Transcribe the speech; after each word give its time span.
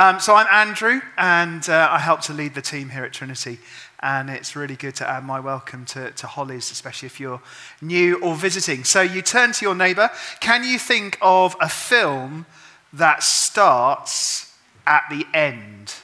Um, 0.00 0.20
so 0.20 0.36
I'm 0.36 0.46
Andrew, 0.52 1.00
and 1.16 1.68
uh, 1.68 1.88
I 1.90 1.98
help 1.98 2.20
to 2.20 2.32
lead 2.32 2.54
the 2.54 2.62
team 2.62 2.90
here 2.90 3.02
at 3.02 3.12
Trinity. 3.12 3.58
And 3.98 4.30
it's 4.30 4.54
really 4.54 4.76
good 4.76 4.94
to 4.94 5.08
add 5.08 5.24
my 5.24 5.40
welcome 5.40 5.84
to, 5.86 6.12
to 6.12 6.26
Holly's, 6.28 6.70
especially 6.70 7.06
if 7.06 7.18
you're 7.18 7.40
new 7.82 8.20
or 8.20 8.36
visiting. 8.36 8.84
So 8.84 9.00
you 9.02 9.22
turn 9.22 9.50
to 9.54 9.64
your 9.64 9.74
neighbour. 9.74 10.08
Can 10.38 10.62
you 10.62 10.78
think 10.78 11.18
of 11.20 11.56
a 11.60 11.68
film 11.68 12.46
that 12.92 13.24
starts 13.24 14.54
at 14.86 15.02
the 15.10 15.26
end 15.34 15.94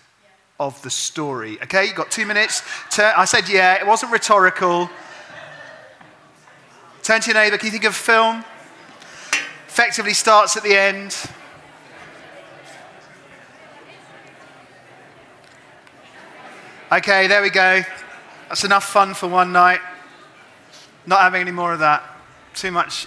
of 0.58 0.82
the 0.82 0.90
story? 0.90 1.62
Okay, 1.62 1.84
you've 1.84 1.95
got 1.95 2.11
two 2.11 2.26
minutes. 2.26 2.62
I 2.98 3.24
said, 3.26 3.48
yeah, 3.48 3.80
it 3.80 3.86
wasn't 3.86 4.11
rhetorical. 4.11 4.90
Turn 7.04 7.20
to 7.20 7.30
your 7.30 7.40
neighbour. 7.40 7.58
Can 7.58 7.66
you 7.66 7.72
think 7.72 7.84
of 7.84 7.92
a 7.92 7.95
film? 7.95 8.45
Effectively 9.68 10.14
starts 10.14 10.56
at 10.56 10.64
the 10.64 10.76
end. 10.76 11.16
Okay, 16.93 17.26
there 17.26 17.43
we 17.43 17.50
go. 17.50 17.82
That's 18.48 18.64
enough 18.64 18.84
fun 18.84 19.14
for 19.14 19.26
one 19.26 19.52
night. 19.52 19.80
Not 21.07 21.20
having 21.20 21.40
any 21.40 21.50
more 21.50 21.72
of 21.72 21.80
that. 21.80 22.02
Too 22.54 22.70
much. 22.70 23.07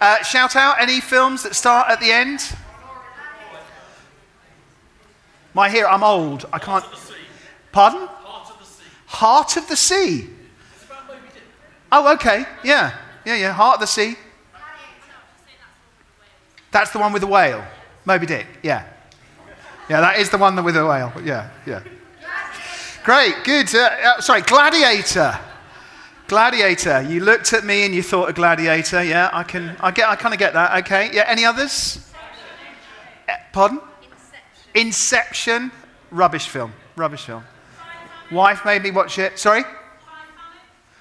Uh, 0.00 0.22
shout 0.22 0.56
out 0.56 0.80
any 0.80 1.00
films 1.00 1.42
that 1.42 1.54
start 1.54 1.90
at 1.90 2.00
the 2.00 2.10
end? 2.10 2.40
My 5.54 5.68
hero, 5.68 5.88
I'm 5.88 6.02
old. 6.02 6.46
I 6.52 6.58
can't. 6.58 6.84
Pardon? 7.72 8.06
Heart 8.06 8.50
of 8.50 8.58
the 8.58 8.64
Sea. 8.64 8.84
Heart 9.06 9.56
of 9.56 9.68
the 9.68 9.76
Sea. 9.76 10.28
Oh, 11.90 12.12
okay. 12.14 12.44
Yeah. 12.64 12.96
Yeah, 13.24 13.34
yeah. 13.36 13.52
Heart 13.52 13.74
of 13.76 13.80
the 13.80 13.86
Sea. 13.86 14.16
That's 16.70 16.90
the 16.90 16.98
one 16.98 17.12
with 17.12 17.22
the 17.22 17.28
whale. 17.28 17.64
Moby 18.04 18.26
Dick. 18.26 18.46
Yeah. 18.62 18.86
Yeah, 19.88 20.00
that 20.00 20.18
is 20.18 20.30
the 20.30 20.38
one 20.38 20.62
with 20.62 20.74
the 20.74 20.86
whale. 20.86 21.12
Yeah, 21.24 21.50
yeah. 21.66 21.82
Great, 23.08 23.42
good. 23.42 23.74
Uh, 23.74 23.88
uh, 24.04 24.20
sorry, 24.20 24.42
Gladiator. 24.42 25.40
Gladiator. 26.26 27.00
You 27.00 27.20
looked 27.20 27.54
at 27.54 27.64
me 27.64 27.86
and 27.86 27.94
you 27.94 28.02
thought 28.02 28.28
a 28.28 28.34
gladiator. 28.34 29.02
Yeah, 29.02 29.30
I 29.32 29.44
can. 29.44 29.74
I 29.80 29.92
get. 29.92 30.10
I 30.10 30.14
kind 30.14 30.34
of 30.34 30.38
get 30.38 30.52
that. 30.52 30.84
Okay. 30.84 31.08
Yeah. 31.14 31.24
Any 31.26 31.46
others? 31.46 32.06
Uh, 33.26 33.32
pardon? 33.54 33.80
Inception. 34.74 34.88
Inception. 34.88 35.72
Rubbish 36.10 36.48
film. 36.48 36.74
Rubbish 36.96 37.24
film. 37.24 37.44
Wife 38.30 38.66
made 38.66 38.82
me 38.82 38.90
watch 38.90 39.18
it. 39.18 39.38
Sorry. 39.38 39.64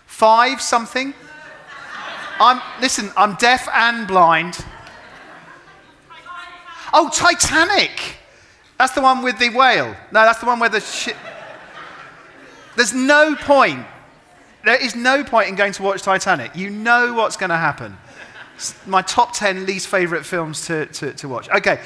Five 0.05 0.61
something. 0.61 1.13
I'm 2.39 2.61
listen. 2.79 3.11
I'm 3.17 3.35
deaf 3.35 3.67
and 3.73 4.07
blind. 4.07 4.63
Oh, 6.93 7.09
Titanic. 7.13 8.15
That's 8.77 8.93
the 8.93 9.01
one 9.01 9.23
with 9.23 9.37
the 9.39 9.49
whale. 9.49 9.93
No, 10.13 10.21
that's 10.23 10.39
the 10.39 10.45
one 10.45 10.61
where 10.61 10.69
the 10.69 10.79
ship. 10.79 11.17
There's 12.77 12.93
no 12.93 13.35
point. 13.35 13.85
There 14.63 14.79
is 14.79 14.95
no 14.95 15.23
point 15.23 15.49
in 15.49 15.55
going 15.55 15.73
to 15.73 15.83
watch 15.83 16.03
Titanic. 16.03 16.55
You 16.55 16.69
know 16.69 17.15
what's 17.15 17.35
going 17.35 17.49
to 17.49 17.57
happen. 17.57 17.97
It's 18.55 18.75
my 18.85 19.01
top 19.01 19.33
10 19.33 19.65
least 19.65 19.87
favorite 19.87 20.25
films 20.27 20.67
to, 20.67 20.85
to, 20.85 21.11
to 21.13 21.27
watch. 21.27 21.49
Okay, 21.49 21.79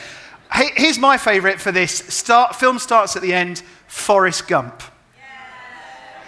here's 0.75 0.99
my 0.99 1.17
favorite 1.17 1.61
for 1.61 1.71
this. 1.71 1.93
Start, 1.93 2.55
film 2.55 2.77
starts 2.77 3.15
at 3.15 3.21
the 3.21 3.33
end 3.33 3.63
Forrest 3.87 4.49
Gump. 4.49 4.83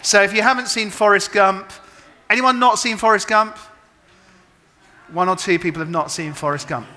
So 0.01 0.21
if 0.23 0.33
you 0.33 0.41
haven't 0.41 0.69
seen 0.69 0.89
Forrest 0.89 1.33
Gump, 1.33 1.69
anyone 2.29 2.57
not 2.57 2.79
seen 2.79 2.95
Forrest 2.95 3.27
Gump? 3.27 3.57
One 5.11 5.27
or 5.27 5.35
two 5.35 5.59
people 5.59 5.81
have 5.81 5.89
not 5.89 6.09
seen 6.09 6.31
Forrest 6.31 6.69
Gump. 6.69 6.87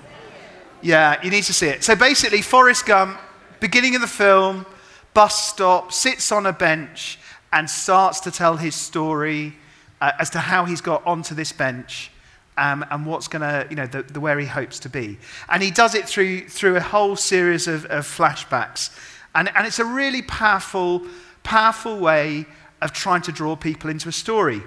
Yeah, 0.81 1.21
you 1.21 1.31
need 1.31 1.43
to 1.43 1.53
see 1.53 1.67
it. 1.67 1.83
So 1.83 1.97
basically, 1.97 2.41
Forrest 2.41 2.85
Gump, 2.85 3.19
beginning 3.59 3.95
of 3.95 4.01
the 4.01 4.07
film, 4.07 4.65
bus 5.13 5.49
stop, 5.49 5.91
sits 5.91 6.31
on 6.31 6.45
a 6.45 6.53
bench, 6.53 7.19
and 7.57 7.67
starts 7.67 8.19
to 8.19 8.29
tell 8.29 8.55
his 8.55 8.75
story 8.75 9.51
uh, 9.99 10.11
as 10.19 10.29
to 10.29 10.37
how 10.37 10.65
he's 10.65 10.79
got 10.79 11.03
onto 11.07 11.33
this 11.33 11.51
bench 11.51 12.11
um, 12.55 12.85
and 12.91 13.03
what's 13.03 13.27
going 13.27 13.41
to, 13.41 13.65
you 13.71 13.75
know, 13.75 13.87
the, 13.87 14.03
the, 14.03 14.19
where 14.19 14.37
he 14.37 14.45
hopes 14.45 14.77
to 14.77 14.89
be. 14.89 15.17
And 15.49 15.63
he 15.63 15.71
does 15.71 15.95
it 15.95 16.07
through, 16.07 16.49
through 16.49 16.75
a 16.75 16.81
whole 16.81 17.15
series 17.15 17.67
of, 17.67 17.85
of 17.85 18.05
flashbacks. 18.05 18.95
And, 19.33 19.49
and 19.55 19.65
it's 19.65 19.79
a 19.79 19.85
really 19.85 20.21
powerful, 20.21 21.07
powerful 21.41 21.97
way 21.97 22.45
of 22.79 22.93
trying 22.93 23.23
to 23.23 23.31
draw 23.31 23.55
people 23.55 23.89
into 23.89 24.07
a 24.07 24.11
story. 24.11 24.61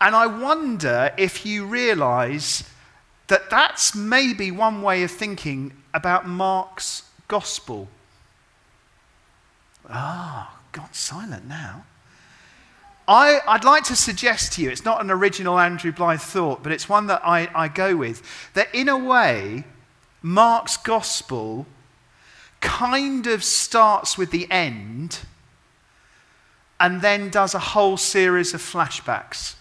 And 0.00 0.16
I 0.16 0.26
wonder 0.26 1.12
if 1.18 1.44
you 1.44 1.66
realize 1.66 2.64
that 3.26 3.50
that's 3.50 3.94
maybe 3.94 4.50
one 4.50 4.80
way 4.80 5.02
of 5.02 5.10
thinking 5.10 5.74
about 5.92 6.26
Mark's 6.26 7.02
gospel. 7.28 7.88
Ah, 9.90 10.54
oh, 10.54 10.58
God's 10.72 10.96
silent 10.96 11.46
now. 11.46 11.84
I, 13.06 13.40
would 13.46 13.64
like 13.64 13.84
to 13.84 13.96
suggest 13.96 14.54
to 14.54 14.62
you, 14.62 14.70
it's 14.70 14.84
not 14.84 15.02
an 15.02 15.10
original 15.10 15.58
Andrew 15.58 15.92
Blyth 15.92 16.22
thought, 16.22 16.62
but 16.62 16.72
it's 16.72 16.88
one 16.88 17.06
that 17.08 17.20
I, 17.24 17.48
I 17.54 17.68
go 17.68 17.96
with, 17.96 18.22
that 18.54 18.74
in 18.74 18.88
a 18.88 18.96
way, 18.96 19.64
Mark's 20.22 20.78
gospel 20.78 21.66
kind 22.60 23.26
of 23.26 23.44
starts 23.44 24.16
with 24.16 24.30
the 24.30 24.50
end 24.50 25.20
and 26.80 27.02
then 27.02 27.28
does 27.28 27.54
a 27.54 27.58
whole 27.58 27.98
series 27.98 28.54
of 28.54 28.60
flashbacks. 28.60 29.56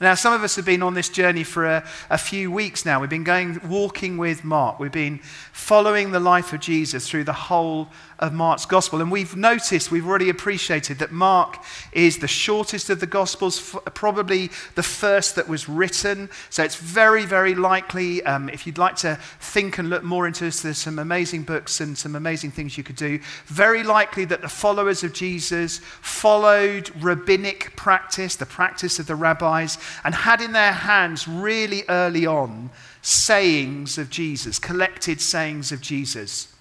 Now, 0.00 0.14
some 0.14 0.32
of 0.32 0.44
us 0.44 0.54
have 0.54 0.64
been 0.64 0.82
on 0.82 0.94
this 0.94 1.08
journey 1.08 1.42
for 1.42 1.66
a, 1.66 1.84
a, 2.08 2.18
few 2.18 2.52
weeks 2.52 2.86
now. 2.86 3.00
We've 3.00 3.10
been 3.10 3.24
going, 3.24 3.60
walking 3.68 4.16
with 4.16 4.44
Mark. 4.44 4.78
We've 4.78 4.92
been 4.92 5.18
following 5.52 6.12
the 6.12 6.20
life 6.20 6.52
of 6.52 6.60
Jesus 6.60 7.08
through 7.08 7.24
the 7.24 7.32
whole 7.32 7.88
of 8.18 8.32
Mark's 8.32 8.66
gospel. 8.66 9.00
And 9.00 9.10
we've 9.10 9.36
noticed, 9.36 9.90
we've 9.90 10.06
already 10.06 10.28
appreciated 10.28 10.98
that 10.98 11.12
Mark 11.12 11.62
is 11.92 12.18
the 12.18 12.28
shortest 12.28 12.90
of 12.90 13.00
the 13.00 13.06
gospels, 13.06 13.76
probably 13.94 14.50
the 14.74 14.82
first 14.82 15.36
that 15.36 15.48
was 15.48 15.68
written. 15.68 16.28
So 16.50 16.64
it's 16.64 16.76
very, 16.76 17.24
very 17.24 17.54
likely, 17.54 18.22
um, 18.24 18.48
if 18.48 18.66
you'd 18.66 18.78
like 18.78 18.96
to 18.96 19.16
think 19.40 19.78
and 19.78 19.88
look 19.88 20.02
more 20.02 20.26
into 20.26 20.44
this, 20.44 20.62
there's 20.62 20.78
some 20.78 20.98
amazing 20.98 21.42
books 21.42 21.80
and 21.80 21.96
some 21.96 22.16
amazing 22.16 22.50
things 22.50 22.76
you 22.76 22.84
could 22.84 22.96
do. 22.96 23.20
Very 23.46 23.82
likely 23.82 24.24
that 24.26 24.40
the 24.40 24.48
followers 24.48 25.04
of 25.04 25.12
Jesus 25.12 25.78
followed 26.00 26.90
rabbinic 27.02 27.76
practice, 27.76 28.36
the 28.36 28.46
practice 28.46 28.98
of 28.98 29.06
the 29.06 29.14
rabbis, 29.14 29.78
and 30.04 30.14
had 30.14 30.40
in 30.40 30.52
their 30.52 30.72
hands 30.72 31.28
really 31.28 31.84
early 31.88 32.26
on 32.26 32.70
sayings 33.00 33.96
of 33.96 34.10
Jesus, 34.10 34.58
collected 34.58 35.20
sayings 35.20 35.72
of 35.72 35.80
Jesus. 35.80 36.52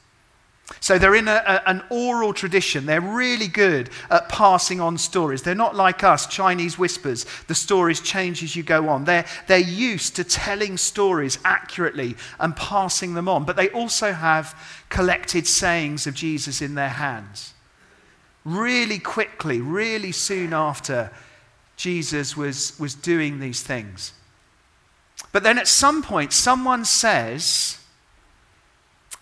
So 0.82 0.98
they're 0.98 1.16
in 1.16 1.28
a, 1.28 1.44
a, 1.46 1.70
an 1.70 1.82
oral 1.90 2.34
tradition. 2.34 2.86
They're 2.86 3.00
really 3.00 3.48
good 3.48 3.90
at 4.10 4.28
passing 4.28 4.82
on 4.82 4.98
stories. 4.98 5.42
They're 5.42 5.56
not 5.56 5.76
like 5.76 6.04
us, 6.04 6.28
Chinese 6.28 6.78
whispers. 6.78 7.26
The 7.48 7.56
stories 7.56 8.02
change 8.02 8.44
as 8.44 8.56
you 8.56 8.64
go 8.64 8.90
on. 8.90 9.06
They're, 9.06 9.26
they're 9.48 9.60
used 9.60 10.18
to 10.18 10.24
telling 10.24 10.78
stories 10.78 11.40
accurately 11.46 12.18
and 12.40 12.56
passing 12.56 13.14
them 13.14 13.30
on. 13.30 13.46
But 13.46 13.56
they 13.56 13.70
also 13.70 14.12
have 14.12 14.56
collected 14.90 15.48
sayings 15.48 16.06
of 16.06 16.14
Jesus 16.14 16.62
in 16.62 16.76
their 16.76 16.90
hands. 16.90 17.54
Really 18.44 19.00
quickly, 19.00 19.62
really 19.62 20.12
soon 20.12 20.54
after 20.54 21.12
Jesus 21.78 22.36
was, 22.36 22.78
was 22.78 22.94
doing 22.94 23.40
these 23.40 23.64
things. 23.64 24.14
But 25.32 25.44
then 25.44 25.58
at 25.58 25.68
some 25.68 26.04
point, 26.04 26.34
someone 26.34 26.84
says, 26.84 27.80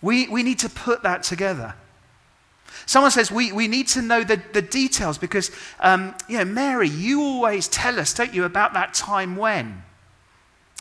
we, 0.05 0.27
we 0.27 0.43
need 0.43 0.59
to 0.59 0.69
put 0.69 1.01
that 1.01 1.23
together. 1.23 1.73
Someone 2.85 3.09
says 3.09 3.31
we, 3.31 3.51
we 3.51 3.67
need 3.67 3.87
to 3.89 4.03
know 4.03 4.23
the, 4.23 4.39
the 4.53 4.61
details 4.61 5.17
because, 5.17 5.49
um, 5.79 6.13
you 6.29 6.37
know, 6.37 6.45
Mary, 6.45 6.87
you 6.87 7.23
always 7.23 7.67
tell 7.67 7.99
us, 7.99 8.13
don't 8.13 8.31
you, 8.31 8.43
about 8.43 8.73
that 8.73 8.93
time 8.93 9.35
when. 9.35 9.81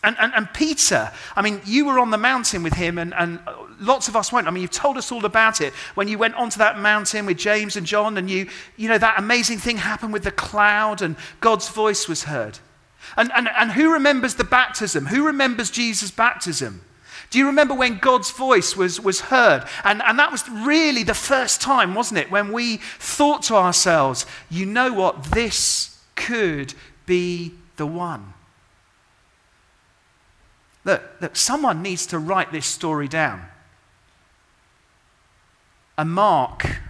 And, 0.03 0.15
and, 0.21 0.35
and 0.35 0.53
Peter, 0.53 1.11
I 1.35 1.41
mean, 1.41 1.63
you 1.65 1.87
were 1.87 1.99
on 1.99 2.11
the 2.11 2.19
mountain 2.19 2.63
with 2.63 2.75
him, 2.75 2.99
and, 2.99 3.15
and 3.15 3.41
lots 3.81 4.09
of 4.09 4.17
us 4.17 4.31
went. 4.31 4.47
I 4.47 4.51
mean, 4.51 4.61
you've 4.61 4.71
told 4.71 4.99
us 4.99 5.11
all 5.11 5.25
about 5.25 5.63
it. 5.63 5.73
When 5.95 6.07
you 6.07 6.19
went 6.19 6.35
onto 6.35 6.59
that 6.59 6.79
mountain 6.79 7.25
with 7.25 7.39
James 7.39 7.77
and 7.77 7.87
John, 7.87 8.19
and 8.19 8.29
you, 8.29 8.51
you 8.77 8.91
know, 8.91 8.99
that 8.99 9.19
amazing 9.19 9.57
thing 9.57 9.79
happened 9.79 10.13
with 10.13 10.25
the 10.25 10.31
cloud, 10.31 11.01
and 11.01 11.17
God's 11.41 11.71
voice 11.71 12.07
was 12.07 12.25
heard. 12.25 12.59
And, 13.17 13.33
and, 13.35 13.49
and 13.57 13.73
who 13.73 13.91
remembers 13.95 14.35
the 14.35 14.45
baptism? 14.45 15.07
Who 15.07 15.25
remembers 15.25 15.71
Jesus' 15.71 16.11
baptism? 16.11 16.83
Do 17.35 17.41
you 17.41 17.47
remember 17.47 17.75
when 17.75 17.99
God's 17.99 18.31
voice 18.31 18.77
was, 18.77 19.01
was 19.01 19.23
heard? 19.23 19.65
And, 19.83 20.01
and 20.03 20.17
that 20.21 20.31
was 20.31 20.49
really 20.49 21.03
the 21.03 21.15
first 21.15 21.61
time, 21.61 21.93
wasn't 21.93 22.21
it? 22.21 22.31
When 22.31 22.53
we 22.53 22.77
thought 22.77 23.43
to 23.45 23.57
ourselves, 23.57 24.25
you 24.49 24.65
know 24.67 24.93
what? 24.93 25.25
This 25.33 25.99
could 26.15 26.75
be 27.07 27.55
the 27.75 27.87
one. 27.87 28.35
Look, 30.85 31.03
look, 31.21 31.35
someone 31.35 31.83
needs 31.83 32.07
to 32.07 32.21
write 32.21 32.53
this 32.53 32.67
story 32.67 33.09
down. 33.09 33.45
And 35.99 36.13
Mark, 36.13 36.83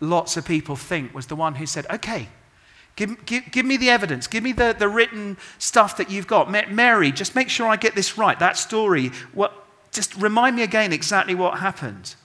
lots 0.00 0.36
of 0.36 0.44
people 0.44 0.74
think, 0.74 1.14
was 1.14 1.28
the 1.28 1.36
one 1.36 1.54
who 1.54 1.66
said, 1.66 1.86
okay, 1.90 2.26
Give, 2.98 3.24
give, 3.26 3.52
give, 3.52 3.64
me 3.64 3.76
the 3.76 3.90
evidence. 3.90 4.26
Give 4.26 4.42
me 4.42 4.50
the, 4.50 4.74
the 4.76 4.88
written 4.88 5.36
stuff 5.60 5.98
that 5.98 6.10
you've 6.10 6.26
got. 6.26 6.50
Mary, 6.50 7.12
just 7.12 7.36
make 7.36 7.48
sure 7.48 7.68
I 7.68 7.76
get 7.76 7.94
this 7.94 8.18
right. 8.18 8.36
That 8.40 8.56
story. 8.56 9.12
What, 9.32 9.52
just 9.92 10.16
remind 10.16 10.56
me 10.56 10.64
again 10.64 10.92
exactly 10.92 11.36
what 11.36 11.60
happened. 11.60 12.16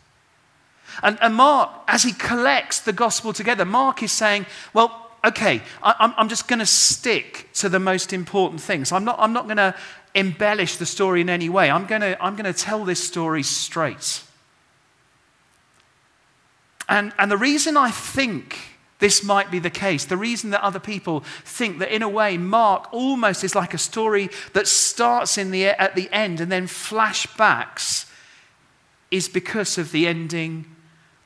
And, 1.04 1.20
and 1.22 1.36
Mark, 1.36 1.70
as 1.88 2.02
he 2.02 2.12
collects 2.12 2.80
the 2.80 2.92
gospel 2.92 3.34
together, 3.34 3.66
Mark 3.66 4.02
is 4.02 4.12
saying, 4.12 4.48
well, 4.74 5.12
okay, 5.24 5.62
I, 5.84 6.12
am 6.18 6.28
just 6.28 6.48
going 6.48 6.58
to 6.58 6.66
stick 6.66 7.50
to 7.54 7.70
the 7.70 7.80
most 7.80 8.12
important 8.12 8.60
things. 8.60 8.92
I'm 8.92 9.06
not, 9.06 9.18
I'm 9.20 9.32
not 9.32 9.46
going 9.46 9.58
to 9.58 9.76
embellish 10.16 10.78
the 10.78 10.88
story 10.88 11.22
in 11.22 11.30
any 11.30 11.50
way. 11.50 11.70
I'm 11.70 11.86
going 11.86 12.02
to, 12.02 12.20
I'm 12.20 12.36
going 12.36 12.52
to 12.52 12.60
tell 12.60 12.84
this 12.84 13.00
story 13.00 13.44
straight. 13.44 14.24
And, 16.90 17.14
and 17.20 17.30
the 17.30 17.38
reason 17.38 17.78
I 17.78 17.92
think 17.92 18.73
this 19.04 19.22
might 19.22 19.52
be 19.52 19.60
the 19.60 19.70
case, 19.70 20.06
the 20.06 20.16
reason 20.16 20.52
that 20.52 20.64
other 20.64 20.80
people 20.80 21.26
think 21.44 21.80
that 21.80 21.94
in 21.94 22.02
a 22.02 22.08
way 22.08 22.38
Mark 22.38 22.88
almost 22.94 23.44
is 23.44 23.54
like 23.54 23.74
a 23.74 23.78
story 23.78 24.30
that 24.54 24.66
starts 24.66 25.38
in 25.38 25.52
the, 25.52 25.66
at 25.66 25.94
the 25.94 26.10
end 26.14 26.40
and 26.40 26.50
then 26.50 26.68
flashbacks 26.68 28.10
is 29.12 29.28
because 29.28 29.78
of 29.78 29.92
the 29.92 30.08
ending 30.08 30.64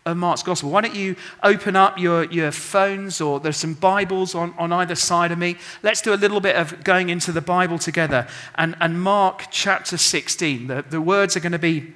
of 0.08 0.18
Mark's 0.18 0.42
gospel. 0.42 0.72
Why 0.72 0.82
don't 0.82 0.96
you 0.96 1.18
open 1.44 1.76
up 1.76 2.00
your, 2.00 2.24
your 2.24 2.52
phones 2.52 3.22
or 3.22 3.40
there's 3.40 3.58
some 3.58 3.76
Bibles 3.76 4.34
on, 4.34 4.56
on 4.58 4.74
either 4.74 4.96
side 4.96 5.32
of 5.32 5.38
me? 5.38 5.58
Let's 5.84 6.02
do 6.02 6.16
a 6.16 6.18
little 6.18 6.40
bit 6.40 6.56
of 6.56 6.84
going 6.84 7.10
into 7.10 7.32
the 7.32 7.42
Bible 7.42 7.78
together. 7.78 8.28
And, 8.56 8.76
and 8.80 9.00
Mark 9.00 9.50
chapter 9.52 9.98
16, 9.98 10.66
the, 10.66 10.84
the 10.90 11.00
words 11.00 11.38
are 11.38 11.42
going 11.42 11.52
to 11.52 11.60
be 11.60 11.94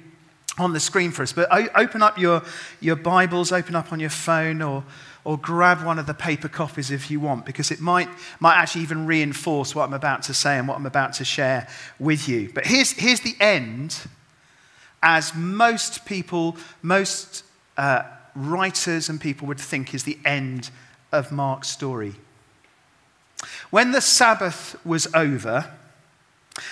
on 0.58 0.74
the 0.74 0.80
screen 0.80 1.10
for 1.10 1.24
us. 1.24 1.32
But 1.32 1.48
open 1.74 2.02
up 2.02 2.18
your, 2.18 2.42
your 2.78 2.94
Bibles, 2.94 3.50
open 3.50 3.74
up 3.74 3.92
on 3.92 3.98
your 3.98 4.10
phone 4.10 4.62
or, 4.62 4.84
or 5.24 5.38
grab 5.38 5.84
one 5.84 5.98
of 5.98 6.06
the 6.06 6.14
paper 6.14 6.48
copies 6.48 6.90
if 6.90 7.10
you 7.10 7.20
want, 7.20 7.46
because 7.46 7.70
it 7.70 7.80
might, 7.80 8.08
might 8.40 8.56
actually 8.56 8.82
even 8.82 9.06
reinforce 9.06 9.74
what 9.74 9.84
I'm 9.84 9.94
about 9.94 10.22
to 10.24 10.34
say 10.34 10.58
and 10.58 10.66
what 10.66 10.76
I'm 10.76 10.86
about 10.86 11.12
to 11.14 11.24
share 11.24 11.68
with 11.98 12.28
you. 12.28 12.50
But 12.52 12.66
here's, 12.66 12.90
here's 12.92 13.20
the 13.20 13.36
end, 13.38 14.00
as 15.02 15.34
most 15.34 16.04
people, 16.04 16.56
most 16.82 17.44
uh, 17.76 18.02
writers 18.34 19.08
and 19.08 19.20
people 19.20 19.46
would 19.46 19.60
think 19.60 19.94
is 19.94 20.04
the 20.04 20.18
end 20.24 20.70
of 21.12 21.30
Mark's 21.30 21.68
story. 21.68 22.14
When 23.70 23.92
the 23.92 24.00
Sabbath 24.00 24.76
was 24.84 25.06
over, 25.14 25.70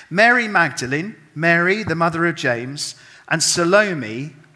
Mary 0.08 0.48
Magdalene, 0.48 1.16
Mary, 1.34 1.82
the 1.82 1.94
mother 1.94 2.26
of 2.26 2.34
James, 2.34 2.96
and 3.28 3.42
Salome 3.42 4.34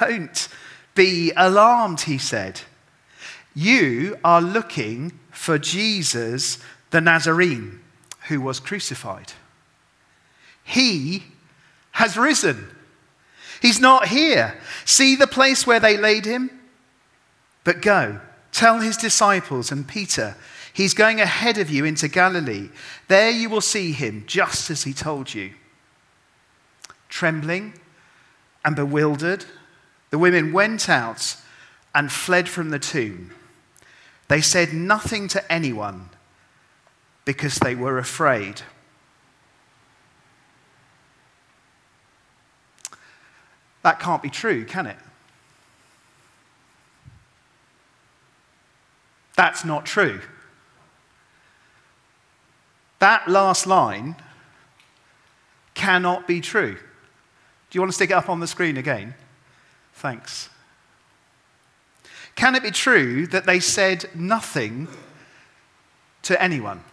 Don't 0.00 0.48
be 0.94 1.32
alarmed, 1.36 2.02
he 2.02 2.18
said. 2.18 2.60
You 3.54 4.18
are 4.22 4.40
looking 4.40 5.18
for 5.30 5.58
Jesus 5.58 6.58
the 6.90 7.00
Nazarene 7.00 7.80
who 8.28 8.40
was 8.40 8.60
crucified. 8.60 9.32
He 10.62 11.24
has 11.92 12.16
risen. 12.16 12.68
He's 13.60 13.80
not 13.80 14.08
here. 14.08 14.58
See 14.84 15.16
the 15.16 15.26
place 15.26 15.66
where 15.66 15.80
they 15.80 15.96
laid 15.96 16.24
him? 16.24 16.50
But 17.64 17.82
go, 17.82 18.20
tell 18.52 18.80
his 18.80 18.96
disciples 18.96 19.72
and 19.72 19.88
Peter, 19.88 20.36
he's 20.72 20.94
going 20.94 21.20
ahead 21.20 21.58
of 21.58 21.70
you 21.70 21.84
into 21.84 22.06
Galilee. 22.06 22.68
There 23.08 23.30
you 23.30 23.48
will 23.48 23.60
see 23.60 23.92
him, 23.92 24.24
just 24.26 24.70
as 24.70 24.84
he 24.84 24.92
told 24.92 25.34
you. 25.34 25.52
Trembling 27.08 27.74
and 28.64 28.76
bewildered, 28.76 29.44
the 30.10 30.18
women 30.18 30.52
went 30.52 30.88
out 30.88 31.36
and 31.94 32.10
fled 32.10 32.48
from 32.48 32.70
the 32.70 32.78
tomb. 32.78 33.32
They 34.28 34.40
said 34.40 34.72
nothing 34.72 35.28
to 35.28 35.52
anyone 35.52 36.10
because 37.24 37.56
they 37.56 37.74
were 37.74 37.98
afraid. 37.98 38.62
That 43.82 44.00
can't 44.00 44.22
be 44.22 44.30
true, 44.30 44.64
can 44.64 44.86
it? 44.86 44.98
That's 49.36 49.64
not 49.64 49.86
true. 49.86 50.20
That 52.98 53.28
last 53.28 53.66
line 53.66 54.16
cannot 55.74 56.26
be 56.26 56.40
true. 56.40 56.74
Do 56.74 56.80
you 57.76 57.80
want 57.80 57.92
to 57.92 57.94
stick 57.94 58.10
it 58.10 58.14
up 58.14 58.28
on 58.28 58.40
the 58.40 58.46
screen 58.46 58.76
again? 58.76 59.14
Thanks. 59.98 60.48
Can 62.36 62.54
it 62.54 62.62
be 62.62 62.70
true 62.70 63.26
that 63.26 63.46
they 63.46 63.58
said 63.58 64.08
nothing 64.14 64.86
to 66.22 66.40
anyone? 66.40 66.84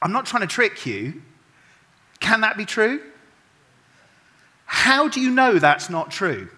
I'm 0.00 0.10
not 0.10 0.24
trying 0.24 0.40
to 0.40 0.46
trick 0.46 0.86
you. 0.86 1.20
Can 2.18 2.40
that 2.40 2.56
be 2.56 2.64
true? 2.64 3.02
How 4.64 5.06
do 5.06 5.20
you 5.20 5.28
know 5.28 5.58
that's 5.58 5.90
not 5.90 6.10
true? 6.10 6.48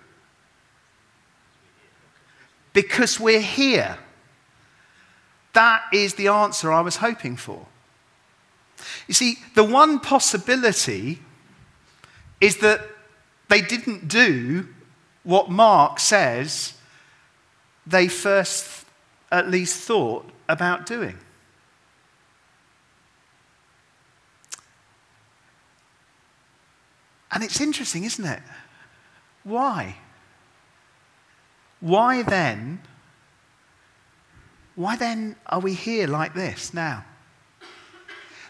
Because 2.72 3.18
we're 3.18 3.40
here. 3.40 3.98
That 5.52 5.82
is 5.92 6.14
the 6.14 6.28
answer 6.28 6.70
I 6.70 6.80
was 6.80 6.96
hoping 6.96 7.36
for. 7.36 7.66
You 9.08 9.14
see, 9.14 9.38
the 9.56 9.64
one 9.64 9.98
possibility 9.98 11.18
is 12.40 12.58
that 12.58 12.91
they 13.52 13.60
didn't 13.60 14.08
do 14.08 14.66
what 15.24 15.50
Mark 15.50 16.00
says 16.00 16.72
they 17.86 18.08
first 18.08 18.86
at 19.30 19.50
least 19.50 19.78
thought 19.78 20.26
about 20.48 20.86
doing. 20.86 21.18
And 27.30 27.44
it's 27.44 27.60
interesting, 27.60 28.04
isn't 28.04 28.24
it? 28.24 28.40
Why? 29.44 29.96
Why 31.80 32.22
then? 32.22 32.80
Why 34.76 34.96
then 34.96 35.36
are 35.44 35.60
we 35.60 35.74
here 35.74 36.06
like 36.06 36.32
this 36.32 36.72
now? 36.72 37.04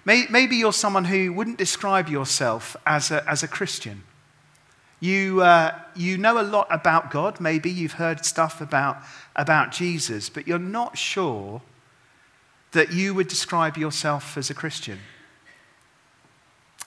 Maybe 0.05 0.55
you're 0.55 0.73
someone 0.73 1.07
who 1.07 1.33
wouldn't 1.33 1.59
describe 1.59 2.09
yourself 2.09 2.77
as 2.87 3.11
a, 3.11 3.29
as 3.29 3.43
a 3.43 3.49
Christian. 3.49 4.05
You, 5.03 5.43
uh, 5.43 5.77
you 5.97 6.17
know 6.17 6.41
a 6.41 6.47
lot 6.47 6.69
about 6.71 7.11
God, 7.11 7.41
maybe 7.41 7.69
you've 7.69 7.95
heard 7.95 8.25
stuff 8.25 8.61
about, 8.61 8.99
about 9.35 9.73
Jesus, 9.73 10.31
but 10.31 10.47
you're 10.47 10.61
not 10.61 10.97
sure 10.97 11.61
that 12.71 12.93
you 12.93 13.13
would 13.13 13.27
describe 13.27 13.77
yourself 13.77 14.39
as 14.39 14.49
a 14.49 14.55
Christian. 14.55 15.01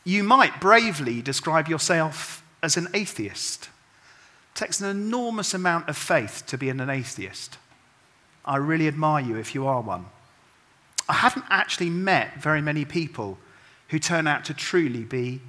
You 0.06 0.24
might 0.24 0.62
bravely 0.62 1.22
describe 1.22 1.68
yourself 1.68 2.42
as 2.64 2.78
an 2.78 2.88
atheist. 2.94 3.66
It 3.66 4.60
takes 4.60 4.80
an 4.80 4.90
enormous 4.90 5.54
amount 5.54 5.90
of 5.90 5.98
faith 5.98 6.44
to 6.48 6.58
be 6.58 6.70
an 6.70 6.90
atheist. 6.90 7.58
I 8.46 8.56
really 8.56 8.88
admire 8.88 9.26
you 9.26 9.36
if 9.36 9.54
you 9.54 9.68
are 9.68 9.82
one. 9.82 10.06
I 11.10 11.16
haven't 11.16 11.48
actually 11.50 11.90
met 11.90 12.42
very 12.42 12.62
many 12.62 12.86
people 12.86 13.40
who 13.90 14.00
turn 14.00 14.26
out 14.26 14.46
to 14.46 14.54
truly 14.54 15.04
be 15.04 15.42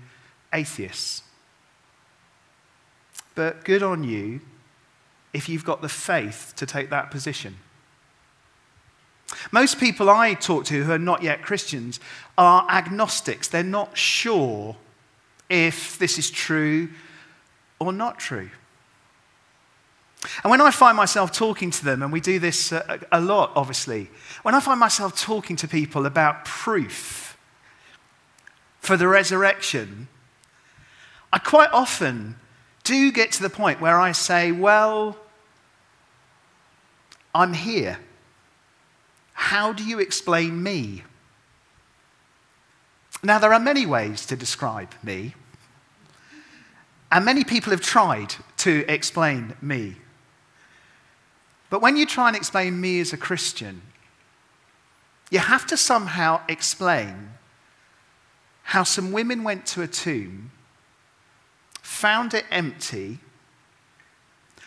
atheists. 0.53 1.23
But 3.37 3.65
good 3.65 3.85
on 3.85 4.03
you 4.03 4.41
if 5.33 5.49
you've 5.49 5.65
got 5.65 5.83
the 5.83 5.89
faith 5.89 6.55
to 6.57 6.67
take 6.67 6.91
that 6.91 7.13
position. 7.13 7.57
Most 9.53 9.79
people 9.79 10.09
I 10.09 10.35
talk 10.35 10.65
to 10.67 10.83
who 10.83 10.91
are 10.91 10.99
not 10.99 11.23
yet 11.23 11.43
Christians 11.43 12.01
are 12.39 12.67
agnostics. 12.71 13.49
They're 13.49 13.63
not 13.63 13.97
sure 13.97 14.77
if 15.49 15.99
this 15.99 16.19
is 16.19 16.31
true 16.31 16.89
or 17.79 17.93
not 17.93 18.19
true. 18.19 18.51
And 20.43 20.51
when 20.51 20.61
I 20.61 20.71
find 20.71 20.97
myself 20.97 21.31
talking 21.31 21.71
to 21.71 21.85
them, 21.85 22.03
and 22.03 22.13
we 22.13 22.21
do 22.21 22.39
this 22.39 22.73
a, 22.73 23.01
a 23.13 23.21
lot, 23.21 23.53
obviously, 23.55 24.09
when 24.43 24.55
I 24.55 24.61
find 24.61 24.81
myself 24.81 25.21
talking 25.21 25.57
to 25.57 25.69
people 25.69 26.07
about 26.07 26.45
proof 26.45 27.37
for 28.81 28.97
the 28.97 29.07
resurrection, 29.07 30.09
I 31.33 31.39
quite 31.39 31.71
often 31.73 32.37
do 32.87 33.11
get 33.13 33.33
to 33.33 33.43
the 33.43 33.51
point 33.51 33.81
where 33.81 33.99
I 33.99 34.13
say, 34.13 34.53
Well, 34.53 35.17
I'm 37.35 37.53
here. 37.53 37.99
How 39.35 39.73
do 39.73 39.85
you 39.85 39.99
explain 39.99 40.63
me? 40.63 41.03
Now, 43.23 43.39
there 43.39 43.53
are 43.53 43.61
many 43.61 43.85
ways 43.85 44.25
to 44.27 44.37
describe 44.37 44.95
me, 45.03 45.35
and 47.11 47.25
many 47.25 47.45
people 47.45 47.73
have 47.73 47.81
tried 47.81 48.35
to 48.59 48.85
explain 48.89 49.57
me. 49.61 49.97
But 51.69 51.83
when 51.83 51.97
you 51.97 52.07
try 52.07 52.29
and 52.29 52.37
explain 52.37 52.81
me 52.81 53.01
as 53.01 53.13
a 53.13 53.17
Christian, 53.17 53.83
you 55.31 55.41
have 55.41 55.67
to 55.67 55.77
somehow 55.77 56.41
explain 56.49 57.31
how 58.63 58.85
some 58.85 59.13
women 59.13 59.43
went 59.43 59.67
to 59.67 59.83
a 59.83 59.89
tomb, 59.89 60.53
found 61.87 62.35
it 62.35 62.45
empty, 62.51 63.19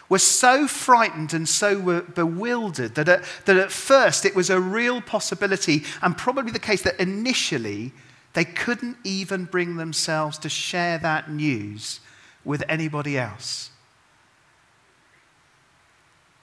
were 0.08 0.18
so 0.18 0.68
frightened 0.68 1.34
and 1.34 1.48
so 1.48 2.02
bewildered 2.02 2.96
that 2.96 3.08
at, 3.10 3.24
that 3.46 3.58
at 3.58 3.72
first 3.72 4.26
it 4.26 4.34
was 4.34 4.50
a 4.50 4.60
real 4.60 5.02
possibility, 5.02 5.84
and 6.02 6.18
probably 6.18 6.52
the 6.52 6.58
case 6.58 6.82
that 6.82 7.00
initially 7.00 7.92
they 8.34 8.46
couldn't 8.46 8.98
even 9.04 9.46
bring 9.46 9.76
themselves 9.76 10.38
to 10.40 10.50
share 10.50 10.98
that 10.98 11.30
news 11.30 12.00
with 12.46 12.64
anybody 12.70 13.18
else. 13.18 13.70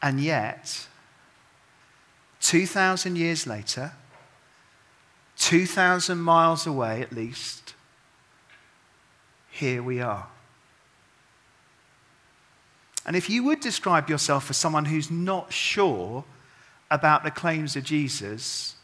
And 0.02 0.20
yet, 0.20 0.86
2,000 2.42 3.16
years 3.16 3.46
later, 3.46 3.92
2,000 5.38 6.18
miles 6.18 6.66
away 6.66 7.00
at 7.00 7.12
least, 7.12 7.74
here 9.50 9.82
we 9.82 10.00
are. 10.00 10.28
And 13.06 13.14
if 13.14 13.30
you 13.30 13.44
would 13.44 13.60
describe 13.60 14.10
yourself 14.10 14.50
as 14.50 14.56
someone 14.56 14.84
who's 14.84 15.10
not 15.10 15.52
sure 15.52 16.24
about 16.90 17.22
the 17.22 17.30
claims 17.30 17.76
of 17.76 17.84
Jesus, 17.84 18.74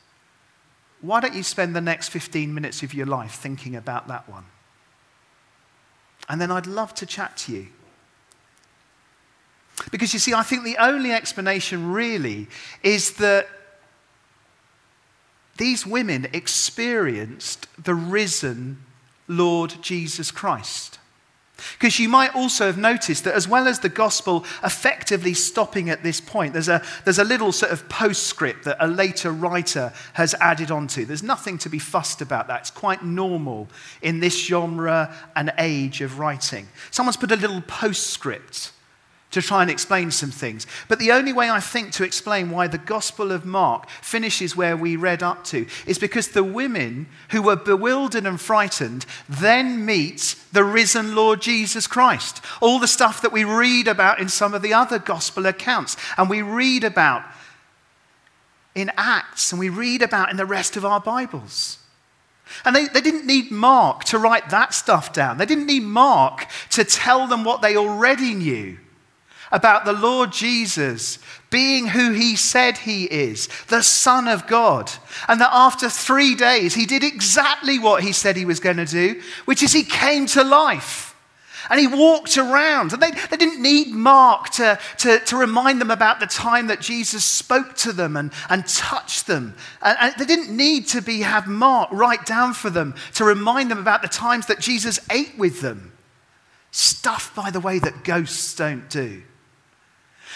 why 1.01 1.21
don't 1.21 1.35
you 1.35 1.43
spend 1.43 1.75
the 1.75 1.81
next 1.81 2.09
15 2.09 2.55
minutes 2.55 2.85
of 2.85 2.95
your 2.95 3.07
life 3.07 3.35
thinking 3.35 3.75
about 3.75 4.07
that 4.09 4.29
one? 4.29 4.45
And 6.29 6.41
then 6.41 6.53
I'd 6.53 6.69
love 6.69 6.95
to 6.95 7.07
chat 7.07 7.37
to 7.39 7.53
you. 7.53 7.67
Because 9.91 10.13
you 10.15 10.21
see, 10.21 10.33
I 10.33 10.45
think 10.45 10.63
the 10.63 10.77
only 10.79 11.11
explanation 11.11 11.93
really 11.93 12.47
is 12.85 13.15
that 13.15 13.49
these 15.57 15.85
women 15.85 16.29
experienced 16.33 17.67
the 17.83 17.95
risen 17.95 18.79
Lord 19.27 19.75
Jesus 19.83 20.31
Christ. 20.31 20.99
Because 21.79 21.99
you 21.99 22.09
might 22.09 22.35
also 22.35 22.67
have 22.67 22.79
noticed 22.79 23.25
that 23.25 23.35
as 23.35 23.49
well 23.49 23.69
as 23.69 23.79
the 23.79 23.89
gospel 23.89 24.45
effectively 24.65 25.35
stopping 25.35 25.91
at 25.91 26.03
this 26.03 26.21
point, 26.21 26.53
there's 26.53 26.69
a, 26.69 26.83
there's 27.05 27.19
a 27.19 27.25
little 27.25 27.53
sort 27.53 27.73
of 27.73 27.89
postscript 27.89 28.65
that 28.65 28.77
a 28.81 28.87
later 28.87 29.33
writer 29.33 29.93
has 30.15 30.35
added 30.41 30.71
onto. 30.71 31.05
There's 31.05 31.23
nothing 31.23 31.59
to 31.59 31.69
be 31.69 31.79
fussed 31.79 32.21
about 32.21 32.49
that. 32.49 32.61
It's 32.61 32.71
quite 32.71 33.05
normal 33.05 33.69
in 34.01 34.21
this 34.21 34.47
genre 34.47 35.15
and 35.37 35.53
age 35.59 36.01
of 36.01 36.19
writing. 36.19 36.69
Someone's 36.91 37.17
put 37.17 37.33
a 37.33 37.37
little 37.37 37.63
postscript 37.63 38.73
to 39.33 39.43
try 39.43 39.63
and 39.63 39.71
explain 39.71 40.11
some 40.11 40.31
things. 40.31 40.67
But 40.89 40.99
the 40.99 41.11
only 41.13 41.33
way 41.33 41.51
I 41.51 41.59
think 41.59 41.93
to 41.93 42.05
explain 42.05 42.51
why 42.51 42.69
the 42.69 42.79
Gospel 42.79 43.33
of 43.33 43.45
Mark 43.45 43.89
finishes 44.01 44.55
where 44.55 44.77
we 44.77 44.95
read 44.95 45.23
up 45.23 45.43
to 45.45 45.67
is 45.87 45.99
because 45.99 46.29
the 46.29 46.45
women 46.45 47.07
who 47.31 47.43
were 47.43 47.57
bewildered 47.57 48.27
and 48.27 48.41
frightened 48.41 49.05
then 49.29 49.85
meet 49.85 50.37
the 50.53 50.65
risen 50.65 51.15
Lord 51.15 51.41
Jesus 51.41 51.87
Christ. 51.87 52.45
All 52.61 52.79
the 52.79 52.87
stuff 52.87 53.23
that 53.23 53.33
we 53.33 53.45
read 53.45 53.89
about 53.89 54.21
in 54.21 54.29
some 54.29 54.55
of 54.55 54.63
the 54.63 54.75
other 54.75 54.99
Gospel 54.99 55.47
accounts 55.47 55.97
and 56.17 56.29
we 56.29 56.43
read 56.43 56.85
about 56.85 57.25
in 58.75 58.91
Acts 58.97 59.51
and 59.51 59.59
we 59.59 59.71
read 59.71 60.03
about 60.03 60.31
in 60.31 60.37
the 60.37 60.47
rest 60.47 60.77
of 60.77 60.85
our 60.85 61.01
Bibles. 61.01 61.79
And 62.67 62.77
they, 62.77 62.87
they 62.89 63.01
didn't 63.01 63.27
need 63.27 63.51
Mark 63.51 64.05
to 64.05 64.19
write 64.19 64.51
that 64.51 64.75
stuff 64.75 65.15
down. 65.15 65.39
They 65.39 65.47
didn't 65.47 65.67
need 65.67 65.85
Mark 65.85 66.47
to 66.71 66.85
tell 66.85 67.27
them 67.27 67.45
what 67.45 67.63
they 67.63 67.77
already 67.77 68.35
knew 68.35 68.77
about 69.53 69.85
the 69.85 69.93
Lord 69.93 70.33
Jesus 70.33 71.19
being 71.51 71.87
who 71.87 72.13
he 72.13 72.35
said 72.35 72.79
he 72.79 73.05
is, 73.05 73.49
the 73.69 73.83
Son 73.83 74.27
of 74.27 74.47
God. 74.47 74.91
And 75.29 75.41
that 75.41 75.51
after 75.53 75.89
three 75.89 76.35
days, 76.35 76.75
he 76.75 76.87
did 76.87 77.05
exactly 77.05 77.79
what 77.79 78.03
he 78.03 78.13
said 78.13 78.37
he 78.37 78.47
was 78.47 78.59
going 78.59 78.79
to 78.79 78.87
do, 78.87 79.21
which 79.45 79.63
is 79.63 79.73
he 79.73 79.85
came 79.85 80.27
to 80.29 80.43
life. 80.43 81.11
And 81.71 81.79
he 81.79 81.87
walked 81.87 82.37
around. 82.37 82.93
And 82.93 83.01
they, 83.01 83.13
they 83.31 83.37
didn't 83.37 83.63
need 83.63 83.89
Mark 83.89 84.49
to, 84.51 84.81
to, 84.99 85.21
to 85.21 85.37
remind 85.37 85.81
them 85.81 85.93
about 85.93 86.19
the 86.19 86.27
time 86.27 86.67
that 86.67 86.81
Jesus 86.81 87.25
spoke 87.25 87.77
to 87.77 87.93
them 87.93 88.17
and, 88.17 88.33
and 88.49 88.67
touched 88.67 89.27
them. 89.27 89.55
And, 89.81 89.97
and 90.01 90.15
they 90.19 90.25
didn't 90.25 90.57
need 90.57 90.89
to 90.89 91.01
be, 91.01 91.21
have 91.21 91.47
Mark 91.47 91.91
write 91.93 92.27
down 92.27 92.55
for 92.55 92.69
them 92.69 92.95
to 93.15 93.25
remind 93.25 93.71
them 93.71 93.79
about 93.79 94.03
the 94.03 94.09
times 94.09 94.47
that 94.47 94.59
Jesus 94.59 94.99
ate 95.11 95.39
with 95.39 95.61
them. 95.61 95.93
Stuff, 96.73 97.33
by 97.37 97.51
the 97.51 97.61
way, 97.61 97.79
that 97.79 98.03
ghosts 98.03 98.57
don't 98.57 98.89
do. 98.91 99.23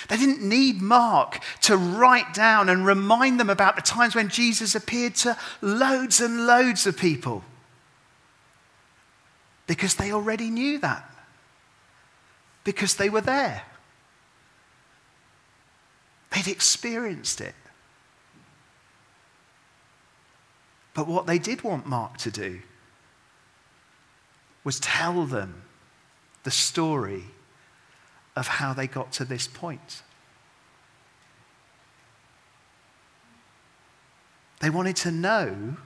They 0.09 0.17
didn't 0.17 0.43
need 0.43 0.81
Mark 0.81 1.41
to 1.63 1.77
write 1.77 2.35
down 2.35 2.69
and 2.69 2.87
remind 2.87 3.41
them 3.41 3.51
about 3.51 3.77
the 3.77 3.83
times 3.83 4.15
when 4.15 4.29
Jesus 4.29 4.75
appeared 4.75 5.15
to 5.17 5.37
loads 5.61 6.21
and 6.21 6.47
loads 6.47 6.87
of 6.87 6.97
people 6.97 7.45
because 9.67 9.97
they 9.97 10.13
already 10.13 10.51
knew 10.51 10.79
that, 10.79 11.11
because 12.65 12.97
they 12.97 13.09
were 13.09 13.21
there. 13.21 13.63
They'd 16.31 16.49
experienced 16.49 17.41
it. 17.41 17.55
But 20.95 21.09
what 21.09 21.27
they 21.27 21.39
did 21.39 21.63
want 21.63 21.87
Mark 21.87 22.17
to 22.19 22.31
do 22.31 22.61
was 24.65 24.81
tell 24.81 25.27
them 25.27 25.63
the 26.43 26.51
story 26.51 27.25
of 28.37 28.47
how 28.47 28.75
they 28.75 28.87
got 28.87 29.11
to 29.13 29.25
this 29.25 29.49
point. 29.49 30.03
They 34.61 34.71
wanted 34.71 34.97
to 34.97 35.11
know 35.11 35.77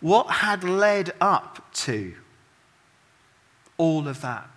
what 0.00 0.30
had 0.30 0.64
led 0.64 1.12
up 1.20 1.72
to 1.72 2.14
all 3.76 4.08
of 4.08 4.20
that. 4.22 4.48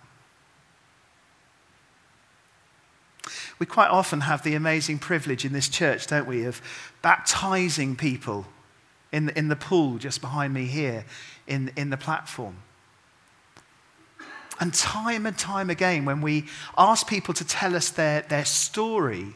We 3.58 3.66
quite 3.66 3.88
often 3.88 4.22
have 4.22 4.42
the 4.42 4.54
amazing 4.54 4.98
privilege 4.98 5.44
in 5.44 5.52
this 5.52 5.68
church, 5.68 6.06
don't 6.06 6.26
we, 6.26 6.44
of 6.44 6.60
baptizing 7.02 7.94
people 7.96 8.46
in 9.12 9.26
the, 9.26 9.38
in 9.38 9.48
the 9.48 9.56
pool 9.56 9.98
just 9.98 10.20
behind 10.20 10.52
me 10.52 10.66
here 10.66 11.04
in, 11.46 11.72
in 11.76 11.90
the 11.90 11.96
platform. 11.96 12.56
And 14.60 14.72
time 14.72 15.26
and 15.26 15.36
time 15.36 15.68
again, 15.68 16.04
when 16.04 16.20
we 16.20 16.46
ask 16.78 17.08
people 17.08 17.34
to 17.34 17.44
tell 17.44 17.74
us 17.74 17.90
their, 17.90 18.22
their 18.22 18.44
story, 18.44 19.34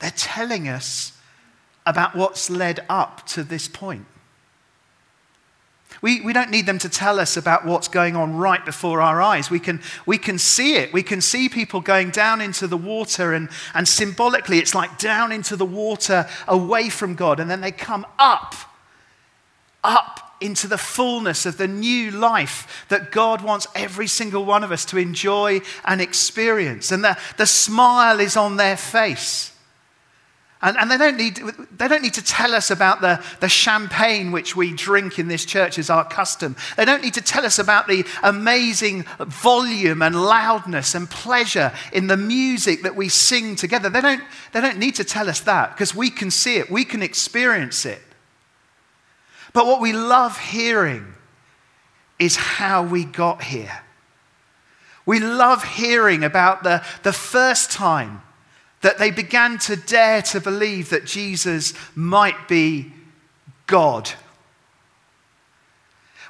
they're 0.00 0.10
telling 0.16 0.68
us 0.68 1.12
about 1.84 2.14
what's 2.14 2.48
led 2.48 2.84
up 2.88 3.26
to 3.26 3.42
this 3.42 3.68
point. 3.68 4.06
We, 6.00 6.20
we 6.20 6.32
don't 6.32 6.50
need 6.50 6.66
them 6.66 6.78
to 6.78 6.88
tell 6.88 7.18
us 7.18 7.36
about 7.36 7.64
what's 7.64 7.88
going 7.88 8.14
on 8.14 8.36
right 8.36 8.64
before 8.64 9.00
our 9.00 9.20
eyes. 9.20 9.50
We 9.50 9.58
can, 9.58 9.80
we 10.06 10.16
can 10.16 10.38
see 10.38 10.76
it. 10.76 10.92
We 10.92 11.02
can 11.02 11.20
see 11.20 11.48
people 11.48 11.80
going 11.80 12.10
down 12.10 12.40
into 12.40 12.66
the 12.66 12.76
water, 12.76 13.32
and, 13.32 13.48
and 13.74 13.88
symbolically, 13.88 14.58
it's 14.58 14.74
like 14.74 14.98
down 14.98 15.32
into 15.32 15.56
the 15.56 15.66
water 15.66 16.28
away 16.46 16.88
from 16.88 17.14
God, 17.14 17.40
and 17.40 17.50
then 17.50 17.60
they 17.60 17.72
come 17.72 18.06
up, 18.18 18.54
up 19.82 20.27
into 20.40 20.68
the 20.68 20.78
fullness 20.78 21.46
of 21.46 21.56
the 21.56 21.68
new 21.68 22.10
life 22.10 22.86
that 22.88 23.10
God 23.10 23.42
wants 23.42 23.66
every 23.74 24.06
single 24.06 24.44
one 24.44 24.64
of 24.64 24.72
us 24.72 24.84
to 24.86 24.98
enjoy 24.98 25.60
and 25.84 26.00
experience. 26.00 26.92
And 26.92 27.04
the, 27.04 27.18
the 27.36 27.46
smile 27.46 28.20
is 28.20 28.36
on 28.36 28.56
their 28.56 28.76
face. 28.76 29.52
And, 30.60 30.76
and, 30.76 30.90
they, 30.90 30.98
don't 30.98 31.16
need, 31.16 31.40
they 31.76 31.86
don't 31.86 32.02
need 32.02 32.14
to 32.14 32.24
tell 32.24 32.52
us 32.52 32.72
about 32.72 33.00
the, 33.00 33.22
the 33.38 33.48
champagne 33.48 34.32
which 34.32 34.56
we 34.56 34.72
drink 34.72 35.20
in 35.20 35.28
this 35.28 35.44
church 35.44 35.78
as 35.78 35.88
our 35.88 36.04
custom. 36.04 36.56
They 36.76 36.84
don't 36.84 37.02
need 37.02 37.14
to 37.14 37.22
tell 37.22 37.46
us 37.46 37.60
about 37.60 37.86
the 37.86 38.04
amazing 38.24 39.04
volume 39.20 40.02
and 40.02 40.20
loudness 40.20 40.96
and 40.96 41.08
pleasure 41.08 41.72
in 41.92 42.08
the 42.08 42.16
music 42.16 42.82
that 42.82 42.96
we 42.96 43.08
sing 43.08 43.54
together. 43.54 43.88
They 43.88 44.00
don't, 44.00 44.22
they 44.52 44.60
don't 44.60 44.78
need 44.78 44.96
to 44.96 45.04
tell 45.04 45.28
us 45.28 45.40
that 45.42 45.74
because 45.74 45.94
we 45.94 46.10
can 46.10 46.32
see 46.32 46.56
it, 46.56 46.68
we 46.68 46.84
can 46.84 47.02
experience 47.02 47.86
it. 47.86 48.02
But 49.52 49.66
what 49.66 49.80
we 49.80 49.92
love 49.92 50.38
hearing 50.38 51.14
is 52.18 52.36
how 52.36 52.82
we 52.82 53.04
got 53.04 53.42
here. 53.42 53.82
We 55.06 55.20
love 55.20 55.64
hearing 55.64 56.22
about 56.22 56.62
the, 56.62 56.84
the 57.02 57.12
first 57.12 57.70
time 57.70 58.22
that 58.82 58.98
they 58.98 59.10
began 59.10 59.58
to 59.58 59.76
dare 59.76 60.22
to 60.22 60.40
believe 60.40 60.90
that 60.90 61.04
Jesus 61.04 61.74
might 61.94 62.48
be 62.48 62.92
God 63.66 64.10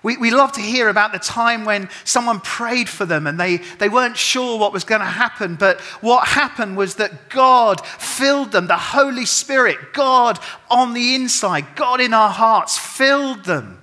we, 0.08 0.16
we 0.16 0.30
love 0.30 0.52
to 0.52 0.62
hear 0.62 0.88
about 0.88 1.12
the 1.12 1.18
time 1.18 1.66
when 1.66 1.90
someone 2.02 2.40
prayed 2.40 2.88
for 2.88 3.04
them 3.04 3.26
and 3.26 3.38
they, 3.38 3.58
they 3.78 3.90
weren't 3.90 4.16
sure 4.16 4.58
what 4.58 4.72
was 4.72 4.82
going 4.82 5.02
to 5.02 5.06
happen, 5.06 5.54
but 5.54 5.82
what 6.00 6.28
happened 6.28 6.78
was 6.78 6.94
that 6.94 7.28
God 7.28 7.84
filled 7.84 8.52
them, 8.52 8.68
the 8.68 8.78
Holy 8.78 9.26
Spirit, 9.26 9.92
God 9.92 10.38
on 10.70 10.94
the 10.94 11.14
inside, 11.14 11.76
God 11.76 12.00
in 12.00 12.14
our 12.14 12.30
hearts, 12.30 12.78
filled 12.78 13.44
them. 13.44 13.82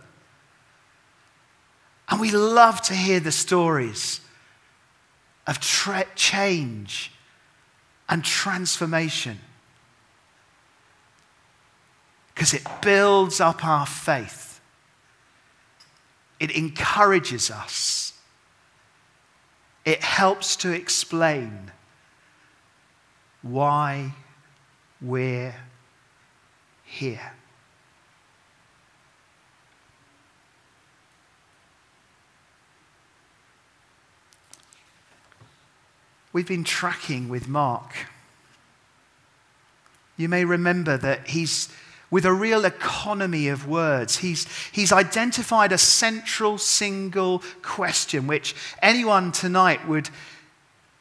And 2.09 2.19
we 2.19 2.31
love 2.31 2.81
to 2.83 2.95
hear 2.95 3.19
the 3.19 3.31
stories 3.31 4.19
of 5.45 5.59
tra- 5.59 6.07
change 6.15 7.11
and 8.09 8.23
transformation. 8.23 9.37
Because 12.33 12.55
it 12.55 12.63
builds 12.81 13.39
up 13.39 13.63
our 13.63 13.85
faith, 13.85 14.44
it 16.39 16.51
encourages 16.51 17.49
us, 17.49 18.13
it 19.85 20.01
helps 20.03 20.55
to 20.57 20.71
explain 20.71 21.71
why 23.41 24.13
we're 25.01 25.55
here. 26.83 27.31
We've 36.33 36.47
been 36.47 36.65
tracking 36.65 37.29
with 37.29 37.47
Mark. 37.47 37.93
You 40.17 40.27
may 40.27 40.43
remember 40.43 40.97
that 40.97 41.27
he's 41.27 41.69
with 42.15 42.23
a 42.23 42.31
real 42.31 42.63
economy 42.63 43.49
of 43.49 43.67
words. 43.67 44.19
He's, 44.19 44.47
he's 44.71 44.93
identified 44.93 45.73
a 45.73 45.77
central 45.77 46.57
single 46.57 47.43
question 47.61 48.25
which 48.25 48.55
anyone 48.81 49.33
tonight 49.33 49.85
would 49.85 50.09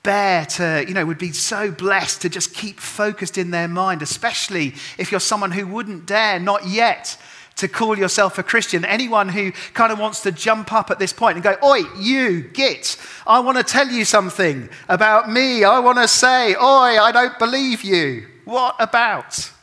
bear 0.02 0.44
to, 0.44 0.84
you 0.88 0.92
know, 0.92 1.06
would 1.06 1.18
be 1.18 1.30
so 1.30 1.70
blessed 1.70 2.22
to 2.22 2.28
just 2.28 2.52
keep 2.52 2.80
focused 2.80 3.38
in 3.38 3.52
their 3.52 3.68
mind, 3.68 4.02
especially 4.02 4.74
if 4.98 5.12
you're 5.12 5.20
someone 5.20 5.52
who 5.52 5.68
wouldn't 5.68 6.04
dare, 6.04 6.40
not 6.40 6.66
yet, 6.66 7.16
to 7.58 7.68
call 7.68 7.96
yourself 7.96 8.36
a 8.36 8.42
Christian. 8.42 8.84
Anyone 8.84 9.28
who 9.28 9.52
kind 9.72 9.92
of 9.92 10.00
wants 10.00 10.18
to 10.22 10.32
jump 10.32 10.72
up 10.72 10.90
at 10.90 10.98
this 10.98 11.12
point 11.12 11.36
and 11.36 11.44
go, 11.44 11.54
Oi, 11.62 11.82
you, 11.96 12.40
git, 12.42 12.96
I 13.24 13.38
want 13.38 13.56
to 13.56 13.62
tell 13.62 13.86
you 13.86 14.04
something 14.04 14.68
about 14.88 15.30
me. 15.30 15.62
I 15.62 15.78
want 15.78 15.98
to 15.98 16.08
say, 16.08 16.56
Oi, 16.56 16.98
I 16.98 17.12
don't 17.12 17.38
believe 17.38 17.84
you. 17.84 18.26
What 18.44 18.74
about? 18.80 19.53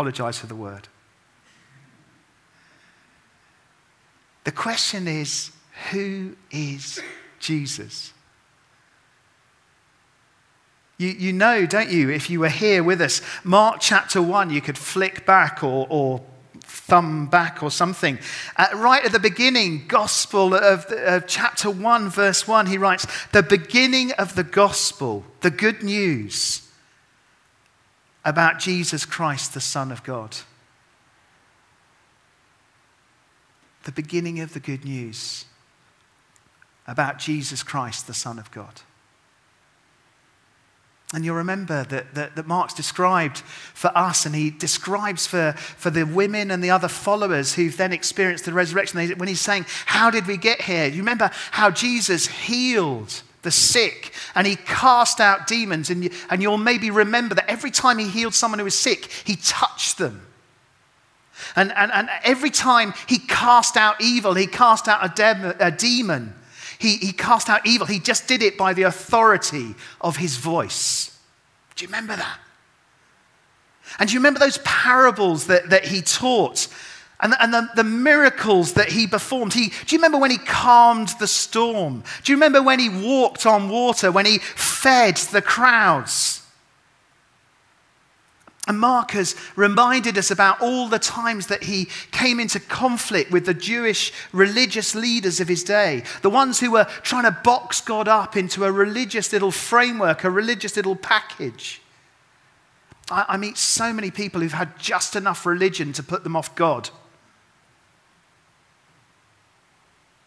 Apologize 0.00 0.38
for 0.38 0.46
the 0.46 0.54
word. 0.54 0.88
The 4.44 4.50
question 4.50 5.06
is, 5.06 5.52
who 5.90 6.36
is 6.50 7.02
Jesus? 7.38 8.14
You, 10.96 11.08
you 11.08 11.34
know, 11.34 11.66
don't 11.66 11.90
you, 11.90 12.08
if 12.08 12.30
you 12.30 12.40
were 12.40 12.48
here 12.48 12.82
with 12.82 13.02
us, 13.02 13.20
Mark 13.44 13.76
chapter 13.80 14.22
1, 14.22 14.48
you 14.48 14.62
could 14.62 14.78
flick 14.78 15.26
back 15.26 15.62
or, 15.62 15.86
or 15.90 16.22
thumb 16.62 17.26
back 17.26 17.62
or 17.62 17.70
something. 17.70 18.18
Uh, 18.56 18.68
right 18.76 19.04
at 19.04 19.12
the 19.12 19.18
beginning, 19.18 19.86
Gospel 19.86 20.54
of, 20.54 20.86
of 20.86 21.26
chapter 21.26 21.70
1, 21.70 22.08
verse 22.08 22.48
1, 22.48 22.68
he 22.68 22.78
writes, 22.78 23.06
The 23.32 23.42
beginning 23.42 24.12
of 24.12 24.34
the 24.34 24.44
gospel, 24.44 25.26
the 25.42 25.50
good 25.50 25.82
news 25.82 26.69
about 28.30 28.60
Jesus 28.60 29.04
Christ, 29.04 29.54
the 29.54 29.60
Son 29.60 29.90
of 29.90 30.04
God. 30.04 30.36
The 33.82 33.92
beginning 33.92 34.38
of 34.38 34.54
the 34.54 34.60
good 34.60 34.84
news 34.84 35.46
about 36.86 37.18
Jesus 37.18 37.64
Christ, 37.64 38.06
the 38.06 38.14
Son 38.14 38.38
of 38.38 38.50
God. 38.52 38.82
And 41.12 41.24
you'll 41.24 41.36
remember 41.36 41.82
that, 41.84 42.14
that, 42.14 42.36
that, 42.36 42.46
Mark's 42.46 42.72
described 42.72 43.38
for 43.38 43.90
us, 43.96 44.26
and 44.26 44.34
he 44.34 44.48
describes 44.48 45.26
for, 45.26 45.54
for 45.56 45.90
the 45.90 46.04
women 46.04 46.52
and 46.52 46.62
the 46.62 46.70
other 46.70 46.86
followers 46.86 47.54
who've 47.54 47.76
then 47.76 47.92
experienced 47.92 48.44
the 48.44 48.52
resurrection. 48.52 49.18
When 49.18 49.28
he's 49.28 49.40
saying, 49.40 49.66
How 49.86 50.10
did 50.10 50.28
we 50.28 50.36
get 50.36 50.62
here? 50.62 50.86
You 50.86 50.98
remember 50.98 51.32
how 51.50 51.72
Jesus 51.72 52.28
healed 52.28 53.22
the 53.42 53.50
sick 53.50 54.12
and 54.34 54.46
he 54.46 54.56
cast 54.56 55.20
out 55.20 55.46
demons. 55.46 55.90
And, 55.90 56.04
you, 56.04 56.10
and 56.28 56.42
you'll 56.42 56.58
maybe 56.58 56.90
remember 56.90 57.34
that 57.34 57.50
every 57.50 57.70
time 57.70 57.98
he 57.98 58.08
healed 58.08 58.34
someone 58.34 58.58
who 58.58 58.64
was 58.64 58.78
sick, 58.78 59.06
he 59.24 59.36
touched 59.36 59.98
them. 59.98 60.26
And, 61.56 61.72
and, 61.74 61.90
and 61.92 62.10
every 62.22 62.50
time 62.50 62.92
he 63.06 63.18
cast 63.18 63.76
out 63.76 64.00
evil, 64.00 64.34
he 64.34 64.46
cast 64.46 64.88
out 64.88 65.04
a, 65.04 65.08
de- 65.14 65.56
a 65.58 65.70
demon 65.70 66.34
he, 66.80 66.96
he 66.96 67.12
cast 67.12 67.50
out 67.50 67.66
evil. 67.66 67.86
He 67.86 68.00
just 68.00 68.26
did 68.26 68.42
it 68.42 68.56
by 68.56 68.72
the 68.72 68.84
authority 68.84 69.74
of 70.00 70.16
his 70.16 70.38
voice. 70.38 71.16
Do 71.76 71.84
you 71.84 71.88
remember 71.88 72.16
that? 72.16 72.38
And 73.98 74.08
do 74.08 74.14
you 74.14 74.20
remember 74.20 74.40
those 74.40 74.58
parables 74.64 75.46
that, 75.48 75.68
that 75.68 75.84
he 75.84 76.00
taught 76.00 76.68
and, 77.20 77.32
the, 77.32 77.42
and 77.42 77.52
the, 77.52 77.68
the, 77.76 77.84
miracles 77.84 78.74
that 78.74 78.88
he 78.90 79.06
performed. 79.06 79.52
He, 79.52 79.68
do 79.68 79.94
you 79.94 79.98
remember 79.98 80.18
when 80.18 80.30
he 80.30 80.38
calmed 80.38 81.10
the 81.18 81.26
storm? 81.26 82.02
Do 82.24 82.32
you 82.32 82.36
remember 82.36 82.62
when 82.62 82.78
he 82.78 82.88
walked 82.88 83.46
on 83.46 83.68
water, 83.68 84.10
when 84.10 84.26
he 84.26 84.38
fed 84.38 85.16
the 85.16 85.42
crowds? 85.42 86.40
And 88.66 88.78
Mark 88.78 89.10
has 89.12 89.34
reminded 89.56 90.16
us 90.16 90.30
about 90.30 90.60
all 90.60 90.86
the 90.86 90.98
times 90.98 91.48
that 91.48 91.64
he 91.64 91.88
came 92.12 92.38
into 92.38 92.60
conflict 92.60 93.30
with 93.30 93.44
the 93.44 93.54
Jewish 93.54 94.12
religious 94.32 94.94
leaders 94.94 95.40
of 95.40 95.48
his 95.48 95.64
day, 95.64 96.04
the 96.22 96.30
ones 96.30 96.60
who 96.60 96.70
were 96.70 96.84
trying 97.02 97.24
to 97.24 97.36
box 97.42 97.80
God 97.80 98.06
up 98.06 98.36
into 98.36 98.64
a 98.64 98.70
religious 98.70 99.32
little 99.32 99.50
framework, 99.50 100.24
a 100.24 100.30
religious 100.30 100.76
little 100.76 100.94
package. 100.94 101.82
I, 103.10 103.24
I 103.30 103.36
meet 103.38 103.56
so 103.56 103.92
many 103.92 104.10
people 104.10 104.40
who've 104.40 104.52
had 104.52 104.78
just 104.78 105.16
enough 105.16 105.46
religion 105.46 105.92
to 105.94 106.02
put 106.02 106.22
them 106.22 106.36
off 106.36 106.54
God. 106.54 106.90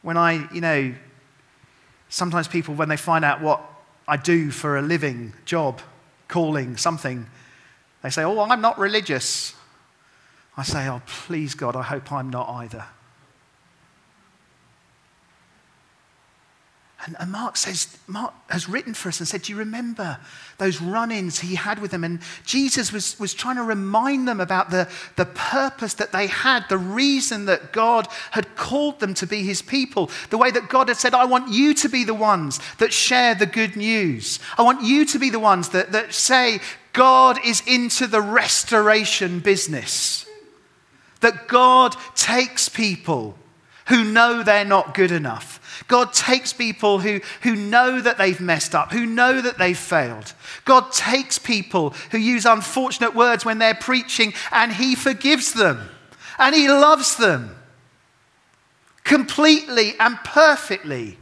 When 0.04 0.16
I, 0.18 0.48
you 0.54 0.62
know, 0.62 0.94
sometimes 2.10 2.48
people, 2.48 2.76
when 2.76 2.89
they 2.89 2.98
find 2.98 3.26
out 3.26 3.42
what 3.42 3.62
I 4.08 4.18
do 4.18 4.52
for 4.52 4.78
a 4.78 4.82
living, 4.82 5.34
job, 5.46 5.82
calling, 6.28 6.78
something, 6.78 7.26
they 8.04 8.12
say, 8.12 8.24
Oh, 8.24 8.39
I'm 8.39 8.62
not 8.62 8.78
religious. 8.78 9.56
I 10.56 10.63
say, 10.63 10.88
Oh, 10.88 11.02
please, 11.08 11.56
God, 11.56 11.76
I 11.76 11.82
hope 11.82 12.12
I'm 12.12 12.30
not 12.30 12.48
either. 12.50 12.86
And, 17.06 17.18
and 17.20 17.32
Mark 17.32 17.58
says, 17.58 17.98
Mark 18.08 18.34
has 18.50 18.70
written 18.70 18.94
for 18.94 19.10
us 19.10 19.20
and 19.20 19.28
said, 19.28 19.42
Do 19.42 19.52
you 19.52 19.60
remember 19.60 20.18
those 20.58 20.80
run 20.82 21.12
ins 21.12 21.39
he 21.39 21.56
had 21.56 21.80
with 21.80 21.92
them? 21.92 22.04
And 22.04 22.20
Jesus 22.46 22.94
was, 22.94 23.20
was 23.20 23.34
trying 23.34 23.58
to 23.58 23.63
remind 23.63 24.28
them 24.28 24.39
about 24.39 24.70
the, 24.70 24.88
the 25.18 25.26
purpose 25.26 25.96
that 25.96 26.13
they 26.13 26.28
had, 26.28 26.68
the 26.70 26.78
reason 26.78 27.46
that 27.46 27.74
God 27.74 28.08
had 28.32 28.56
called 28.56 29.00
them 29.00 29.13
to 29.16 29.28
be 29.28 29.44
his 29.44 29.62
people, 29.62 30.10
the 30.30 30.38
way 30.38 30.52
that 30.52 30.70
God 30.70 30.88
had 30.88 30.98
said, 30.98 31.13
I 31.13 31.26
want 31.26 31.52
you 31.52 31.74
to 31.76 31.89
be 31.89 32.06
the 32.06 32.13
ones 32.13 32.60
that 32.78 32.94
share 32.94 33.36
the 33.36 33.46
good 33.46 33.76
news. 33.76 34.39
I 34.58 34.62
want 34.62 34.84
you 34.84 35.06
to 35.08 35.20
be 35.20 35.30
the 35.30 35.39
ones 35.39 35.70
that, 35.70 35.92
that 35.92 36.13
say, 36.13 36.62
God 36.94 37.39
is 37.44 37.62
into 37.68 38.08
the 38.08 38.22
restoration 38.22 39.39
business. 39.39 40.26
That 41.20 41.48
God 41.48 41.96
takes 42.16 42.70
people 42.70 43.38
who 43.88 44.04
know 44.04 44.44
they're 44.44 44.63
not 44.63 44.94
good 44.94 45.12
enough. 45.12 45.60
God 45.88 46.13
takes 46.13 46.53
people 46.53 46.99
who, 46.99 47.21
who 47.41 47.55
know 47.55 48.01
that 48.01 48.17
they've 48.17 48.39
messed 48.39 48.75
up, 48.75 48.91
who 48.91 49.05
know 49.05 49.41
that 49.41 49.57
they've 49.57 49.77
failed. 49.77 50.33
God 50.65 50.91
takes 50.91 51.38
people 51.38 51.91
who 52.12 52.17
use 52.17 52.45
unfortunate 52.45 53.15
words 53.15 53.45
when 53.45 53.59
they're 53.59 53.73
preaching, 53.73 54.33
and 54.51 54.71
He 54.71 54.95
forgives 54.95 55.53
them 55.53 55.89
and 56.39 56.55
He 56.55 56.67
loves 56.67 57.17
them 57.17 57.55
completely 59.03 59.93
and 59.99 60.17
perfectly. 60.23 61.17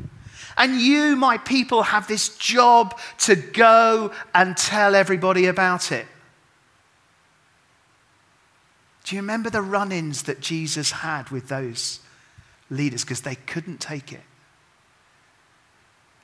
And 0.58 0.80
you, 0.80 1.16
my 1.16 1.38
people, 1.38 1.84
have 1.84 2.08
this 2.08 2.38
job 2.38 3.00
to 3.20 3.36
go 3.36 4.12
and 4.36 4.56
tell 4.56 4.96
everybody 4.96 5.46
about 5.48 5.92
it. 5.92 6.06
Do 9.04 9.16
you 9.16 9.22
remember 9.22 9.50
the 9.50 9.62
run 9.62 9.92
ins 9.92 10.24
that 10.24 10.42
Jesus 10.42 10.92
had 10.92 11.30
with 11.30 11.48
those 11.48 12.00
leaders? 12.70 13.04
Because 13.04 13.22
they 13.22 13.36
couldn't 13.36 13.80
take 13.80 14.14
it. 14.14 14.22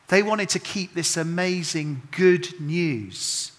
They 0.07 0.23
wanted 0.23 0.49
to 0.49 0.59
keep 0.59 0.93
this 0.93 1.17
amazing 1.17 2.03
good 2.11 2.59
news. 2.59 3.51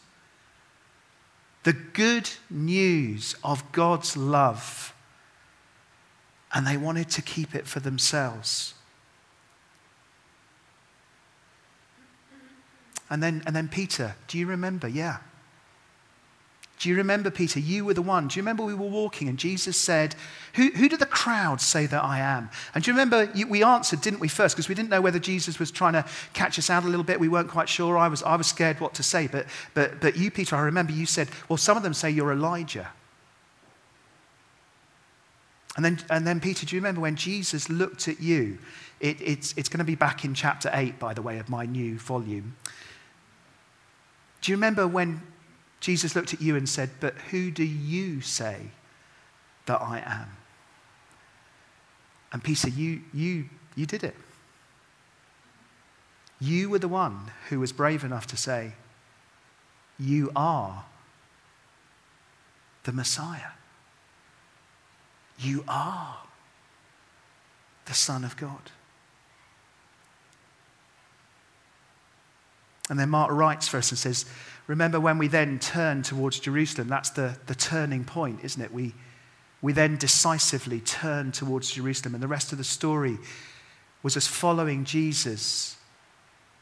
The 1.65 1.75
good 1.75 2.31
news 2.49 3.35
of 3.45 3.71
God's 3.73 4.17
love. 4.17 4.95
And 6.53 6.67
they 6.67 6.79
wanted 6.79 7.11
to 7.11 7.23
keep 7.23 7.55
it 7.55 7.67
for 7.67 7.81
themselves. 7.81 8.75
And 13.11 13.23
then, 13.23 13.43
and 13.47 13.55
then 13.55 13.69
Peter, 13.69 14.15
do 14.27 14.39
you 14.39 14.47
remember? 14.47 14.89
Yeah. 14.89 15.19
Do 16.79 16.89
you 16.89 16.97
remember, 16.97 17.31
Peter? 17.31 17.59
You 17.59 17.85
were 17.85 17.95
the 17.95 18.03
one. 18.03 18.29
Do 18.29 18.39
you 18.39 18.43
remember 18.43 18.63
we 18.63 18.75
were 18.75 18.87
walking 18.87 19.29
and 19.29 19.37
Jesus 19.37 19.77
said, 19.77 20.15
Who, 20.55 20.69
who 20.71 20.89
do 20.89 20.97
the 20.97 21.07
crowd 21.07 21.61
say 21.61 21.87
that 21.87 22.05
I 22.05 22.21
am? 22.21 22.51
And 22.73 22.85
do 22.85 22.91
you 22.91 22.97
remember 22.97 23.29
we 23.49 23.65
answered, 23.65 24.01
didn't 24.01 24.21
we, 24.21 24.29
first? 24.29 24.55
Because 24.55 24.69
we 24.69 24.77
didn't 24.77 24.89
know 24.89 25.01
whether 25.01 25.19
Jesus 25.19 25.59
was 25.59 25.73
trying 25.73 25.95
to 25.95 26.05
catch 26.35 26.57
us 26.59 26.71
out 26.71 26.85
a 26.85 26.87
little 26.87 27.05
bit. 27.05 27.19
We 27.19 27.29
weren't 27.29 27.49
quite 27.49 27.69
sure. 27.69 27.99
I 27.99 28.07
was, 28.07 28.23
I 28.23 28.37
was 28.37 28.47
scared 28.47 28.79
what 28.79 28.95
to 28.95 29.03
say. 29.03 29.27
But, 29.27 29.47
but, 29.75 30.01
but 30.01 30.17
you, 30.17 30.31
Peter, 30.31 30.55
I 30.55 30.61
remember 30.61 30.93
you 30.93 31.05
said, 31.05 31.29
Well, 31.49 31.57
some 31.57 31.77
of 31.77 31.83
them 31.83 31.95
say 31.95 32.11
you're 32.11 32.33
Elijah. 32.33 32.89
And 35.75 35.85
then, 35.85 35.99
and 36.11 36.27
then, 36.27 36.41
Peter, 36.41 36.67
do 36.67 36.75
you 36.75 36.81
remember 36.81 37.01
when 37.01 37.17
Jesus 37.17 37.69
looked 37.69 38.09
at 38.09 38.21
you? 38.21 38.59
It, 39.01 39.21
it's, 39.21 39.55
it's 39.57 39.69
going 39.69 39.79
to 39.79 39.85
be 39.85 39.95
back 39.95 40.25
in 40.25 40.35
chapter 40.35 40.71
8, 40.73 40.99
by 40.99 41.15
the 41.15 41.23
way, 41.23 41.39
of 41.39 41.49
my 41.49 41.67
new 41.67 41.99
volume. 41.99 42.57
Do 44.41 44.51
you 44.51 44.57
remember 44.57 44.89
when 44.89 45.23
Jesus 45.81 46.17
looked 46.17 46.35
at 46.35 46.41
you 46.41 46.57
and 46.57 46.69
said, 46.69 46.91
But 47.01 47.15
who 47.31 47.51
do 47.51 47.65
you 47.65 48.21
say 48.21 48.71
that 49.67 49.81
I 49.81 50.03
am? 50.05 50.29
And 52.33 52.43
Peter, 52.43 52.69
you, 52.69 53.03
you, 53.13 53.47
you 53.75 53.87
did 53.87 54.05
it. 54.05 54.17
You 56.41 56.71
were 56.71 56.79
the 56.79 56.89
one 56.89 57.31
who 57.49 57.61
was 57.61 57.73
brave 57.73 58.05
enough 58.05 58.27
to 58.29 58.37
say, 58.37 58.73
You 59.99 60.31
are 60.37 60.85
the 62.85 62.93
Messiah. 62.93 63.53
You 65.39 65.65
are 65.69 66.19
the 67.87 67.95
Son 67.95 68.25
of 68.25 68.37
God. 68.37 68.71
And 72.91 72.99
then 72.99 73.11
Mark 73.11 73.31
writes 73.31 73.69
for 73.69 73.79
us 73.79 73.91
and 73.91 73.99
says, 73.99 74.25
Remember 74.69 75.01
when 75.01 75.19
we 75.19 75.29
then 75.29 75.59
turn 75.59 76.03
towards 76.03 76.39
Jerusalem? 76.39 76.89
That's 76.89 77.11
the, 77.11 77.37
the 77.47 77.55
turning 77.55 78.05
point, 78.05 78.41
isn't 78.45 78.63
it? 78.63 78.73
We, 78.73 78.95
we 79.61 79.73
then 79.73 79.97
decisively 79.97 80.81
turn 80.81 81.33
towards 81.33 81.73
Jerusalem. 81.73 82.15
And 82.15 82.23
the 82.23 82.29
rest 82.29 82.53
of 82.53 82.59
the 82.59 82.65
story 82.65 83.19
was 84.03 84.17
us 84.17 84.27
following 84.27 84.85
Jesus 84.85 85.77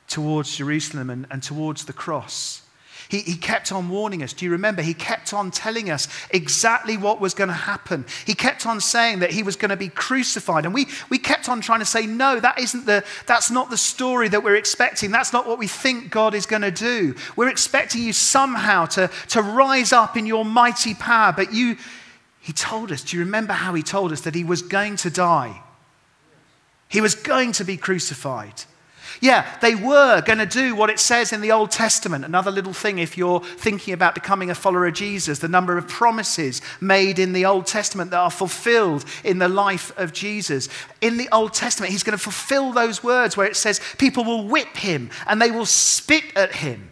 towards 0.08 0.56
Jerusalem 0.56 1.10
and, 1.10 1.26
and 1.30 1.42
towards 1.42 1.84
the 1.84 1.92
cross. 1.92 2.62
He, 3.08 3.20
he 3.20 3.36
kept 3.36 3.70
on 3.70 3.88
warning 3.88 4.22
us. 4.22 4.32
Do 4.32 4.44
you 4.44 4.50
remember? 4.50 4.82
He 4.82 4.94
kept 4.94 5.32
on 5.32 5.50
telling 5.50 5.90
us 5.90 6.08
exactly 6.30 6.96
what 6.96 7.20
was 7.20 7.34
going 7.34 7.48
to 7.48 7.54
happen. 7.54 8.04
He 8.24 8.34
kept 8.34 8.66
on 8.66 8.80
saying 8.80 9.20
that 9.20 9.30
he 9.30 9.42
was 9.42 9.54
going 9.54 9.68
to 9.70 9.76
be 9.76 9.88
crucified. 9.88 10.64
And 10.64 10.74
we, 10.74 10.86
we 11.08 11.18
kept 11.18 11.48
on 11.48 11.60
trying 11.60 11.78
to 11.78 11.86
say, 11.86 12.06
no, 12.06 12.40
that 12.40 12.58
isn't 12.58 12.86
the, 12.86 13.04
that's 13.26 13.50
not 13.50 13.70
the 13.70 13.76
story 13.76 14.28
that 14.28 14.42
we're 14.42 14.56
expecting. 14.56 15.12
That's 15.12 15.32
not 15.32 15.46
what 15.46 15.58
we 15.58 15.68
think 15.68 16.10
God 16.10 16.34
is 16.34 16.46
going 16.46 16.62
to 16.62 16.70
do. 16.72 17.14
We're 17.36 17.48
expecting 17.48 18.02
you 18.02 18.12
somehow 18.12 18.86
to, 18.86 19.08
to 19.28 19.42
rise 19.42 19.92
up 19.92 20.16
in 20.16 20.26
your 20.26 20.44
mighty 20.44 20.94
power. 20.94 21.32
But 21.32 21.52
you, 21.52 21.76
he 22.40 22.52
told 22.52 22.90
us, 22.90 23.02
do 23.02 23.16
you 23.16 23.24
remember 23.24 23.52
how 23.52 23.74
he 23.74 23.82
told 23.82 24.12
us 24.12 24.22
that 24.22 24.34
he 24.34 24.42
was 24.42 24.62
going 24.62 24.96
to 24.96 25.10
die? 25.10 25.62
He 26.88 27.00
was 27.00 27.14
going 27.14 27.52
to 27.52 27.64
be 27.64 27.76
crucified. 27.76 28.64
Yeah, 29.20 29.46
they 29.60 29.74
were 29.74 30.20
going 30.22 30.38
to 30.38 30.46
do 30.46 30.74
what 30.74 30.90
it 30.90 30.98
says 30.98 31.32
in 31.32 31.40
the 31.40 31.52
Old 31.52 31.70
Testament. 31.70 32.24
Another 32.24 32.50
little 32.50 32.72
thing 32.72 32.98
if 32.98 33.16
you're 33.16 33.40
thinking 33.40 33.94
about 33.94 34.14
becoming 34.14 34.50
a 34.50 34.54
follower 34.54 34.86
of 34.86 34.94
Jesus, 34.94 35.38
the 35.38 35.48
number 35.48 35.78
of 35.78 35.88
promises 35.88 36.60
made 36.80 37.18
in 37.18 37.32
the 37.32 37.46
Old 37.46 37.66
Testament 37.66 38.10
that 38.10 38.18
are 38.18 38.30
fulfilled 38.30 39.04
in 39.24 39.38
the 39.38 39.48
life 39.48 39.96
of 39.98 40.12
Jesus. 40.12 40.68
In 41.00 41.16
the 41.16 41.28
Old 41.32 41.54
Testament, 41.54 41.92
he's 41.92 42.02
going 42.02 42.16
to 42.16 42.22
fulfill 42.22 42.72
those 42.72 43.02
words 43.02 43.36
where 43.36 43.46
it 43.46 43.56
says 43.56 43.80
people 43.98 44.24
will 44.24 44.46
whip 44.46 44.76
him 44.76 45.10
and 45.26 45.40
they 45.40 45.50
will 45.50 45.66
spit 45.66 46.24
at 46.36 46.56
him. 46.56 46.90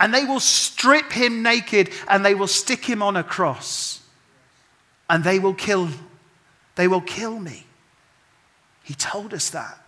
And 0.00 0.12
they 0.12 0.24
will 0.24 0.40
strip 0.40 1.12
him 1.12 1.42
naked 1.42 1.90
and 2.08 2.24
they 2.24 2.34
will 2.34 2.48
stick 2.48 2.84
him 2.84 3.02
on 3.02 3.16
a 3.16 3.22
cross. 3.22 4.00
And 5.08 5.22
they 5.22 5.38
will 5.38 5.54
kill 5.54 5.88
they 6.74 6.88
will 6.88 7.00
kill 7.00 7.38
me. 7.38 7.66
He 8.82 8.94
told 8.94 9.34
us 9.34 9.50
that. 9.50 9.81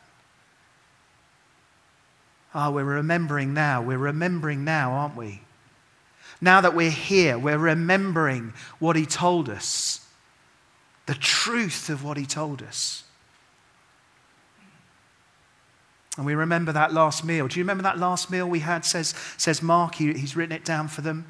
Ah, 2.54 2.68
oh, 2.68 2.70
we're 2.70 2.84
remembering 2.84 3.52
now. 3.52 3.82
We're 3.82 3.98
remembering 3.98 4.64
now, 4.64 4.92
aren't 4.92 5.16
we? 5.16 5.42
Now 6.40 6.60
that 6.60 6.74
we're 6.74 6.90
here, 6.90 7.38
we're 7.38 7.58
remembering 7.58 8.52
what 8.78 8.96
he 8.96 9.06
told 9.06 9.48
us, 9.48 10.06
the 11.06 11.14
truth 11.14 11.88
of 11.90 12.04
what 12.04 12.16
he 12.16 12.26
told 12.26 12.62
us. 12.62 13.04
And 16.16 16.24
we 16.24 16.34
remember 16.34 16.70
that 16.70 16.92
last 16.92 17.24
meal. 17.24 17.48
Do 17.48 17.58
you 17.58 17.64
remember 17.64 17.82
that 17.82 17.98
last 17.98 18.30
meal 18.30 18.48
we 18.48 18.60
had? 18.60 18.84
Says, 18.84 19.14
says 19.36 19.62
Mark, 19.62 19.96
he, 19.96 20.12
he's 20.12 20.36
written 20.36 20.54
it 20.54 20.64
down 20.64 20.86
for 20.86 21.00
them. 21.00 21.26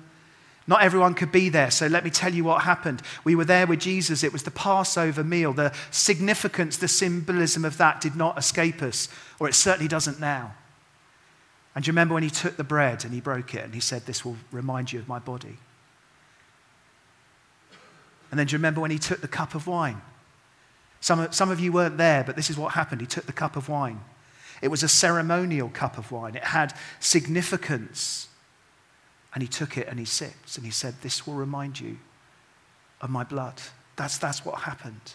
Not 0.66 0.82
everyone 0.82 1.14
could 1.14 1.32
be 1.32 1.48
there, 1.48 1.70
so 1.70 1.86
let 1.86 2.04
me 2.04 2.10
tell 2.10 2.32
you 2.32 2.44
what 2.44 2.62
happened. 2.62 3.02
We 3.22 3.34
were 3.34 3.44
there 3.44 3.66
with 3.66 3.80
Jesus. 3.80 4.24
It 4.24 4.32
was 4.32 4.42
the 4.42 4.50
Passover 4.50 5.22
meal. 5.22 5.52
The 5.52 5.74
significance, 5.90 6.76
the 6.76 6.88
symbolism 6.88 7.64
of 7.64 7.76
that 7.78 8.00
did 8.00 8.16
not 8.16 8.38
escape 8.38 8.82
us, 8.82 9.08
or 9.38 9.48
it 9.48 9.54
certainly 9.54 9.88
doesn't 9.88 10.20
now. 10.20 10.54
And 11.74 11.84
do 11.84 11.88
you 11.88 11.92
remember 11.92 12.14
when 12.14 12.22
he 12.22 12.30
took 12.30 12.56
the 12.56 12.64
bread 12.64 13.04
and 13.04 13.12
he 13.12 13.20
broke 13.20 13.54
it 13.54 13.64
and 13.64 13.74
he 13.74 13.80
said, 13.80 14.06
This 14.06 14.24
will 14.24 14.36
remind 14.52 14.92
you 14.92 15.00
of 15.00 15.08
my 15.08 15.18
body? 15.18 15.58
And 18.30 18.38
then 18.38 18.46
do 18.46 18.52
you 18.52 18.58
remember 18.58 18.80
when 18.80 18.90
he 18.90 18.98
took 18.98 19.20
the 19.20 19.28
cup 19.28 19.54
of 19.54 19.66
wine? 19.66 20.00
Some, 21.00 21.30
some 21.32 21.50
of 21.50 21.60
you 21.60 21.70
weren't 21.72 21.98
there, 21.98 22.24
but 22.24 22.36
this 22.36 22.48
is 22.48 22.56
what 22.56 22.72
happened. 22.72 23.00
He 23.00 23.06
took 23.06 23.26
the 23.26 23.32
cup 23.32 23.56
of 23.56 23.68
wine. 23.68 24.00
It 24.62 24.68
was 24.68 24.82
a 24.82 24.88
ceremonial 24.88 25.68
cup 25.68 25.98
of 25.98 26.10
wine, 26.10 26.34
it 26.34 26.44
had 26.44 26.74
significance. 27.00 28.28
And 29.34 29.42
he 29.42 29.48
took 29.48 29.76
it 29.76 29.88
and 29.88 29.98
he 29.98 30.04
sipped 30.04 30.56
and 30.56 30.64
he 30.64 30.70
said, 30.70 30.94
This 31.02 31.26
will 31.26 31.34
remind 31.34 31.80
you 31.80 31.98
of 33.00 33.10
my 33.10 33.24
blood. 33.24 33.60
That's, 33.96 34.16
that's 34.16 34.44
what 34.44 34.60
happened. 34.60 35.14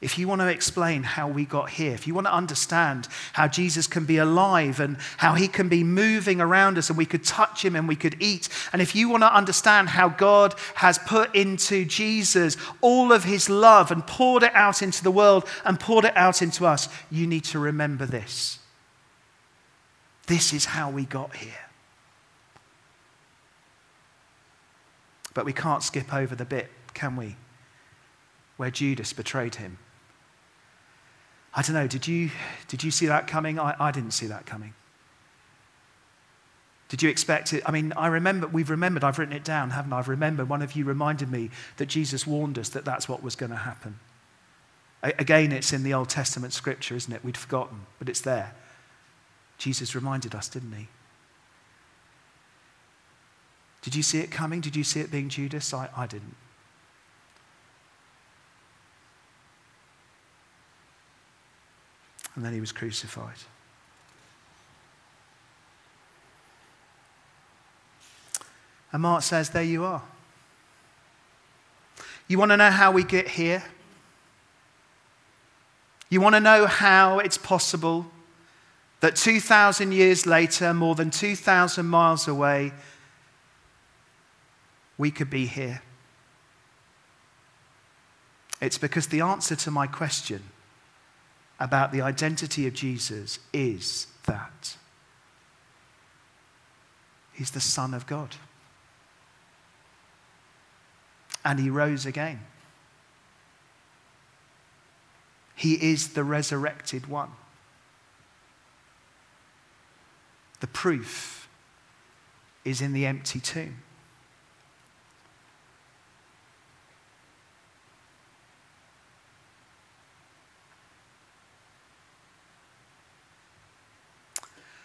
If 0.00 0.16
you 0.16 0.28
want 0.28 0.40
to 0.42 0.46
explain 0.46 1.02
how 1.02 1.26
we 1.26 1.44
got 1.44 1.70
here, 1.70 1.92
if 1.92 2.06
you 2.06 2.14
want 2.14 2.28
to 2.28 2.32
understand 2.32 3.08
how 3.32 3.48
Jesus 3.48 3.88
can 3.88 4.04
be 4.04 4.18
alive 4.18 4.78
and 4.78 4.96
how 5.16 5.34
he 5.34 5.48
can 5.48 5.68
be 5.68 5.82
moving 5.82 6.40
around 6.40 6.78
us 6.78 6.88
and 6.88 6.96
we 6.96 7.04
could 7.04 7.24
touch 7.24 7.64
him 7.64 7.74
and 7.74 7.88
we 7.88 7.96
could 7.96 8.14
eat, 8.20 8.48
and 8.72 8.80
if 8.80 8.94
you 8.94 9.08
want 9.08 9.24
to 9.24 9.34
understand 9.34 9.88
how 9.88 10.08
God 10.08 10.54
has 10.76 10.98
put 11.00 11.34
into 11.34 11.84
Jesus 11.84 12.56
all 12.80 13.12
of 13.12 13.24
his 13.24 13.50
love 13.50 13.90
and 13.90 14.06
poured 14.06 14.44
it 14.44 14.54
out 14.54 14.82
into 14.82 15.02
the 15.02 15.10
world 15.10 15.44
and 15.64 15.80
poured 15.80 16.04
it 16.04 16.16
out 16.16 16.42
into 16.42 16.64
us, 16.64 16.88
you 17.10 17.26
need 17.26 17.42
to 17.44 17.58
remember 17.58 18.06
this. 18.06 18.60
This 20.28 20.52
is 20.52 20.66
how 20.66 20.90
we 20.90 21.06
got 21.06 21.34
here. 21.34 21.66
But 25.34 25.44
we 25.44 25.52
can't 25.52 25.82
skip 25.82 26.14
over 26.14 26.36
the 26.36 26.44
bit, 26.44 26.68
can 26.94 27.16
we? 27.16 27.34
Where 28.58 28.70
Judas 28.70 29.12
betrayed 29.12 29.56
him. 29.56 29.78
I 31.58 31.62
don't 31.62 31.74
know, 31.74 31.88
did 31.88 32.06
you, 32.06 32.30
did 32.68 32.84
you 32.84 32.92
see 32.92 33.06
that 33.06 33.26
coming? 33.26 33.58
I, 33.58 33.74
I 33.80 33.90
didn't 33.90 34.12
see 34.12 34.28
that 34.28 34.46
coming. 34.46 34.74
Did 36.88 37.02
you 37.02 37.08
expect 37.10 37.52
it? 37.52 37.64
I 37.66 37.72
mean, 37.72 37.92
I 37.96 38.06
remember, 38.06 38.46
we've 38.46 38.70
remembered, 38.70 39.02
I've 39.02 39.18
written 39.18 39.34
it 39.34 39.42
down, 39.42 39.70
haven't 39.70 39.92
I? 39.92 39.98
I've 39.98 40.06
remembered, 40.06 40.48
one 40.48 40.62
of 40.62 40.76
you 40.76 40.84
reminded 40.84 41.32
me 41.32 41.50
that 41.78 41.86
Jesus 41.86 42.28
warned 42.28 42.60
us 42.60 42.68
that 42.68 42.84
that's 42.84 43.08
what 43.08 43.24
was 43.24 43.34
going 43.34 43.50
to 43.50 43.56
happen. 43.56 43.98
Again, 45.02 45.50
it's 45.50 45.72
in 45.72 45.82
the 45.82 45.94
Old 45.94 46.08
Testament 46.08 46.52
scripture, 46.52 46.94
isn't 46.94 47.12
it? 47.12 47.24
We'd 47.24 47.36
forgotten, 47.36 47.86
but 47.98 48.08
it's 48.08 48.20
there. 48.20 48.54
Jesus 49.58 49.96
reminded 49.96 50.36
us, 50.36 50.48
didn't 50.48 50.74
he? 50.74 50.86
Did 53.82 53.96
you 53.96 54.04
see 54.04 54.20
it 54.20 54.30
coming? 54.30 54.60
Did 54.60 54.76
you 54.76 54.84
see 54.84 55.00
it 55.00 55.10
being 55.10 55.28
Judas? 55.28 55.74
I, 55.74 55.88
I 55.96 56.06
didn't. 56.06 56.36
And 62.38 62.44
then 62.44 62.52
he 62.52 62.60
was 62.60 62.70
crucified. 62.70 63.34
And 68.92 69.02
Mark 69.02 69.24
says, 69.24 69.50
There 69.50 69.64
you 69.64 69.84
are. 69.84 70.02
You 72.28 72.38
want 72.38 72.52
to 72.52 72.56
know 72.56 72.70
how 72.70 72.92
we 72.92 73.02
get 73.02 73.26
here? 73.26 73.64
You 76.10 76.20
want 76.20 76.36
to 76.36 76.40
know 76.40 76.66
how 76.66 77.18
it's 77.18 77.36
possible 77.36 78.06
that 79.00 79.16
2,000 79.16 79.90
years 79.90 80.24
later, 80.24 80.72
more 80.72 80.94
than 80.94 81.10
2,000 81.10 81.84
miles 81.84 82.28
away, 82.28 82.72
we 84.96 85.10
could 85.10 85.28
be 85.28 85.46
here? 85.46 85.82
It's 88.60 88.78
because 88.78 89.08
the 89.08 89.22
answer 89.22 89.56
to 89.56 89.72
my 89.72 89.88
question 89.88 90.44
about 91.60 91.92
the 91.92 92.00
identity 92.00 92.66
of 92.66 92.74
Jesus 92.74 93.38
is 93.52 94.06
that 94.26 94.76
he's 97.32 97.50
the 97.50 97.60
Son 97.60 97.94
of 97.94 98.06
God. 98.06 98.36
And 101.44 101.58
he 101.58 101.70
rose 101.70 102.04
again. 102.04 102.40
He 105.54 105.74
is 105.74 106.10
the 106.10 106.22
resurrected 106.22 107.06
one. 107.06 107.30
The 110.60 110.66
proof 110.66 111.48
is 112.64 112.80
in 112.80 112.92
the 112.92 113.06
empty 113.06 113.40
tomb. 113.40 113.76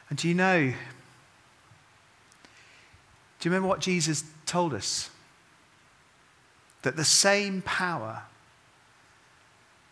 And 0.10 0.18
do 0.18 0.28
you 0.28 0.34
know? 0.34 0.60
Do 3.40 3.50
you 3.50 3.52
remember 3.52 3.68
what 3.68 3.80
Jesus 3.80 4.24
told 4.46 4.74
us? 4.74 5.10
That 6.84 6.96
the 6.96 7.06
same 7.06 7.62
power 7.62 8.24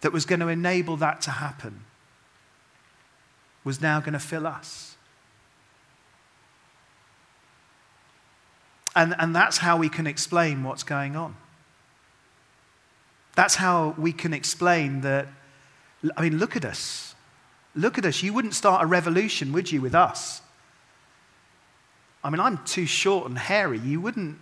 that 0.01 0.11
was 0.11 0.25
going 0.25 0.39
to 0.41 0.47
enable 0.47 0.97
that 0.97 1.21
to 1.21 1.31
happen 1.31 1.85
was 3.63 3.81
now 3.81 3.99
going 3.99 4.13
to 4.13 4.19
fill 4.19 4.47
us. 4.47 4.95
And, 8.95 9.15
and 9.19 9.35
that's 9.35 9.59
how 9.59 9.77
we 9.77 9.87
can 9.89 10.05
explain 10.05 10.63
what's 10.63 10.83
going 10.83 11.15
on. 11.15 11.35
That's 13.35 13.55
how 13.55 13.95
we 13.97 14.11
can 14.11 14.33
explain 14.33 15.01
that. 15.01 15.27
I 16.17 16.21
mean, 16.23 16.37
look 16.37 16.55
at 16.55 16.65
us. 16.65 17.10
Look 17.75 17.97
at 17.97 18.05
us. 18.05 18.21
You 18.21 18.33
wouldn't 18.33 18.53
start 18.53 18.83
a 18.83 18.85
revolution, 18.85 19.53
would 19.53 19.71
you, 19.71 19.81
with 19.81 19.95
us? 19.95 20.41
I 22.23 22.29
mean, 22.29 22.39
I'm 22.39 22.59
too 22.65 22.85
short 22.85 23.27
and 23.27 23.37
hairy. 23.37 23.79
You 23.79 23.99
wouldn't, 24.01 24.37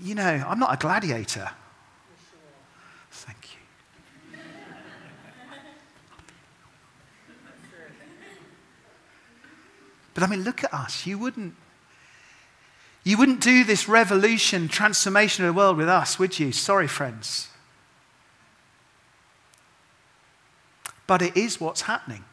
you 0.00 0.14
know, 0.14 0.44
I'm 0.46 0.58
not 0.58 0.74
a 0.74 0.76
gladiator. 0.76 1.50
Thank 3.10 3.38
you. 3.52 4.38
But 10.12 10.22
I 10.22 10.26
mean, 10.26 10.44
look 10.44 10.64
at 10.64 10.72
us. 10.72 11.06
You 11.06 11.18
wouldn't, 11.18 11.54
you 13.04 13.16
wouldn't 13.18 13.40
do 13.40 13.64
this 13.64 13.88
revolution, 13.88 14.66
transformation 14.66 15.44
of 15.44 15.54
the 15.54 15.58
world 15.58 15.76
with 15.76 15.88
us, 15.88 16.18
would 16.18 16.38
you? 16.38 16.52
Sorry, 16.52 16.88
friends. 16.88 17.48
But 21.06 21.22
it 21.22 21.36
is 21.36 21.60
what's 21.60 21.82
happening. 21.82 22.24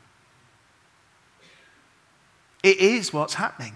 It 2.64 2.78
is 2.78 3.12
what's 3.14 3.36
happening. 3.36 3.76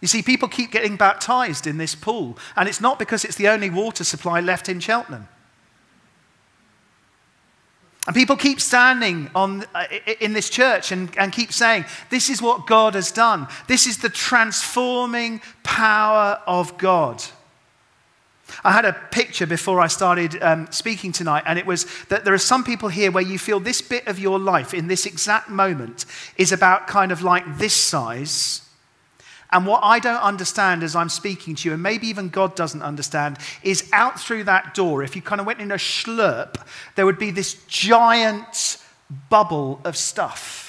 You 0.00 0.08
see, 0.08 0.22
people 0.22 0.48
keep 0.48 0.70
getting 0.70 0.96
baptized 0.96 1.66
in 1.66 1.78
this 1.78 1.94
pool, 1.94 2.38
and 2.54 2.68
it's 2.68 2.80
not 2.80 2.98
because 2.98 3.24
it's 3.24 3.34
the 3.34 3.48
only 3.48 3.68
water 3.68 4.04
supply 4.04 4.40
left 4.40 4.68
in 4.68 4.78
Cheltenham. 4.78 5.28
And 8.06 8.14
people 8.14 8.36
keep 8.36 8.58
standing 8.58 9.30
on, 9.34 9.66
uh, 9.74 9.84
in 10.18 10.32
this 10.32 10.48
church 10.48 10.92
and, 10.92 11.14
and 11.18 11.30
keep 11.30 11.52
saying, 11.52 11.84
This 12.08 12.30
is 12.30 12.40
what 12.40 12.66
God 12.66 12.94
has 12.94 13.12
done. 13.12 13.48
This 13.66 13.86
is 13.86 13.98
the 13.98 14.08
transforming 14.08 15.42
power 15.62 16.40
of 16.46 16.78
God. 16.78 17.22
I 18.64 18.72
had 18.72 18.84
a 18.84 18.92
picture 18.92 19.46
before 19.46 19.80
I 19.80 19.86
started 19.88 20.42
um, 20.42 20.68
speaking 20.70 21.12
tonight, 21.12 21.44
and 21.46 21.58
it 21.58 21.66
was 21.66 21.86
that 22.06 22.24
there 22.24 22.34
are 22.34 22.38
some 22.38 22.64
people 22.64 22.88
here 22.88 23.10
where 23.10 23.22
you 23.22 23.38
feel 23.38 23.60
this 23.60 23.82
bit 23.82 24.06
of 24.06 24.18
your 24.18 24.38
life 24.38 24.74
in 24.74 24.88
this 24.88 25.06
exact 25.06 25.48
moment 25.48 26.06
is 26.36 26.52
about 26.52 26.86
kind 26.86 27.12
of 27.12 27.22
like 27.22 27.58
this 27.58 27.74
size 27.74 28.62
and 29.50 29.66
what 29.66 29.80
I 29.82 29.98
don't 29.98 30.20
understand 30.20 30.82
as 30.82 30.94
I'm 30.94 31.08
speaking 31.08 31.54
to 31.56 31.68
you, 31.68 31.74
and 31.74 31.82
maybe 31.82 32.06
even 32.08 32.28
God 32.28 32.54
doesn't 32.54 32.82
understand, 32.82 33.38
is 33.62 33.88
out 33.92 34.20
through 34.20 34.44
that 34.44 34.74
door, 34.74 35.02
if 35.02 35.16
you 35.16 35.22
kind 35.22 35.40
of 35.40 35.46
went 35.46 35.60
in 35.60 35.72
a 35.72 35.76
slurp, 35.76 36.56
there 36.96 37.06
would 37.06 37.18
be 37.18 37.30
this 37.30 37.54
giant 37.66 38.76
bubble 39.30 39.80
of 39.84 39.96
stuff. 39.96 40.67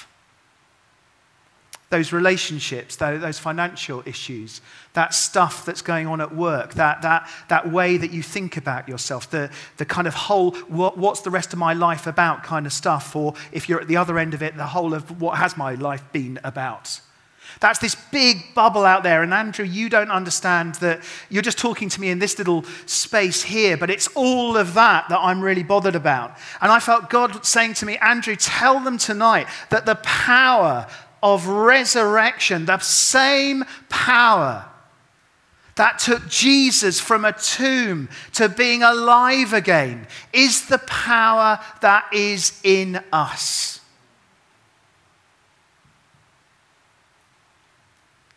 Those 1.90 2.12
relationships, 2.12 2.96
those 2.96 3.38
financial 3.38 4.02
issues, 4.06 4.60
that 4.92 5.12
stuff 5.12 5.64
that's 5.64 5.82
going 5.82 6.06
on 6.06 6.20
at 6.20 6.34
work, 6.34 6.74
that, 6.74 7.02
that, 7.02 7.28
that 7.48 7.70
way 7.70 7.96
that 7.96 8.12
you 8.12 8.22
think 8.22 8.56
about 8.56 8.88
yourself, 8.88 9.28
the, 9.30 9.50
the 9.76 9.84
kind 9.84 10.06
of 10.06 10.14
whole, 10.14 10.52
what, 10.68 10.96
what's 10.96 11.20
the 11.20 11.30
rest 11.30 11.52
of 11.52 11.58
my 11.58 11.74
life 11.74 12.06
about 12.06 12.44
kind 12.44 12.64
of 12.64 12.72
stuff, 12.72 13.14
or 13.14 13.34
if 13.50 13.68
you're 13.68 13.80
at 13.80 13.88
the 13.88 13.96
other 13.96 14.18
end 14.18 14.34
of 14.34 14.42
it, 14.42 14.56
the 14.56 14.66
whole 14.66 14.94
of 14.94 15.20
what 15.20 15.38
has 15.38 15.56
my 15.56 15.74
life 15.74 16.02
been 16.12 16.38
about. 16.44 17.00
That's 17.58 17.80
this 17.80 17.96
big 18.12 18.54
bubble 18.54 18.84
out 18.84 19.02
there. 19.02 19.22
And 19.22 19.34
Andrew, 19.34 19.64
you 19.64 19.88
don't 19.88 20.10
understand 20.10 20.76
that 20.76 21.00
you're 21.28 21.42
just 21.42 21.58
talking 21.58 21.88
to 21.88 22.00
me 22.00 22.10
in 22.10 22.20
this 22.20 22.38
little 22.38 22.64
space 22.86 23.42
here, 23.42 23.76
but 23.76 23.90
it's 23.90 24.06
all 24.14 24.56
of 24.56 24.74
that 24.74 25.08
that 25.08 25.18
I'm 25.18 25.40
really 25.40 25.64
bothered 25.64 25.96
about. 25.96 26.36
And 26.60 26.70
I 26.70 26.78
felt 26.78 27.10
God 27.10 27.44
saying 27.44 27.74
to 27.74 27.86
me, 27.86 27.96
Andrew, 27.98 28.36
tell 28.36 28.78
them 28.80 28.98
tonight 28.98 29.48
that 29.70 29.86
the 29.86 29.96
power 29.96 30.86
of 31.22 31.46
resurrection, 31.46 32.66
the 32.66 32.78
same 32.78 33.64
power 33.88 34.66
that 35.76 35.98
took 35.98 36.28
Jesus 36.28 37.00
from 37.00 37.24
a 37.24 37.32
tomb 37.32 38.08
to 38.34 38.48
being 38.48 38.82
alive 38.82 39.52
again, 39.52 40.06
is 40.32 40.66
the 40.66 40.78
power 40.78 41.58
that 41.80 42.06
is 42.12 42.60
in 42.62 43.00
us. 43.12 43.80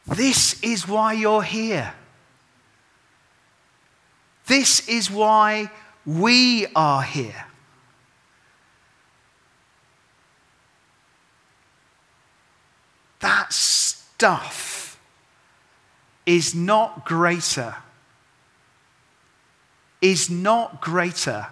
This 0.06 0.62
is 0.62 0.88
why 0.88 1.14
you're 1.14 1.44
here. 1.44 1.94
This 4.46 4.88
is 4.88 5.10
why 5.10 5.72
we 6.06 6.68
are 6.76 7.02
here. 7.02 7.46
That 13.22 13.54
stuff 14.24 14.98
is 16.26 16.56
not 16.56 17.04
greater, 17.04 17.76
is 20.02 20.30
not 20.30 20.80
greater 20.80 21.48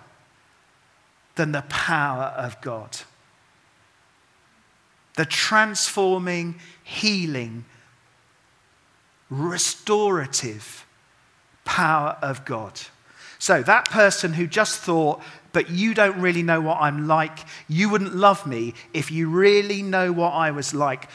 than 1.36 1.52
the 1.52 1.64
power 1.64 2.34
of 2.38 2.62
God. 2.62 2.98
The 5.18 5.26
transforming, 5.26 6.62
healing, 6.82 7.66
restorative 9.30 10.86
power 11.66 12.18
of 12.22 12.46
God. 12.46 12.80
So, 13.38 13.62
that 13.64 13.90
person 13.90 14.32
who 14.32 14.48
just 14.48 14.80
thought, 14.80 15.22
but 15.52 15.70
you 15.70 15.94
don't 15.94 16.22
really 16.22 16.42
know 16.42 16.62
what 16.62 16.78
I'm 16.80 17.06
like, 17.06 17.40
you 17.68 17.90
wouldn't 17.90 18.16
love 18.16 18.48
me 18.48 18.76
if 18.94 19.12
you 19.12 19.28
really 19.28 19.82
know 19.82 20.14
what 20.14 20.30
I 20.30 20.52
was 20.52 20.74
like, 20.74 21.10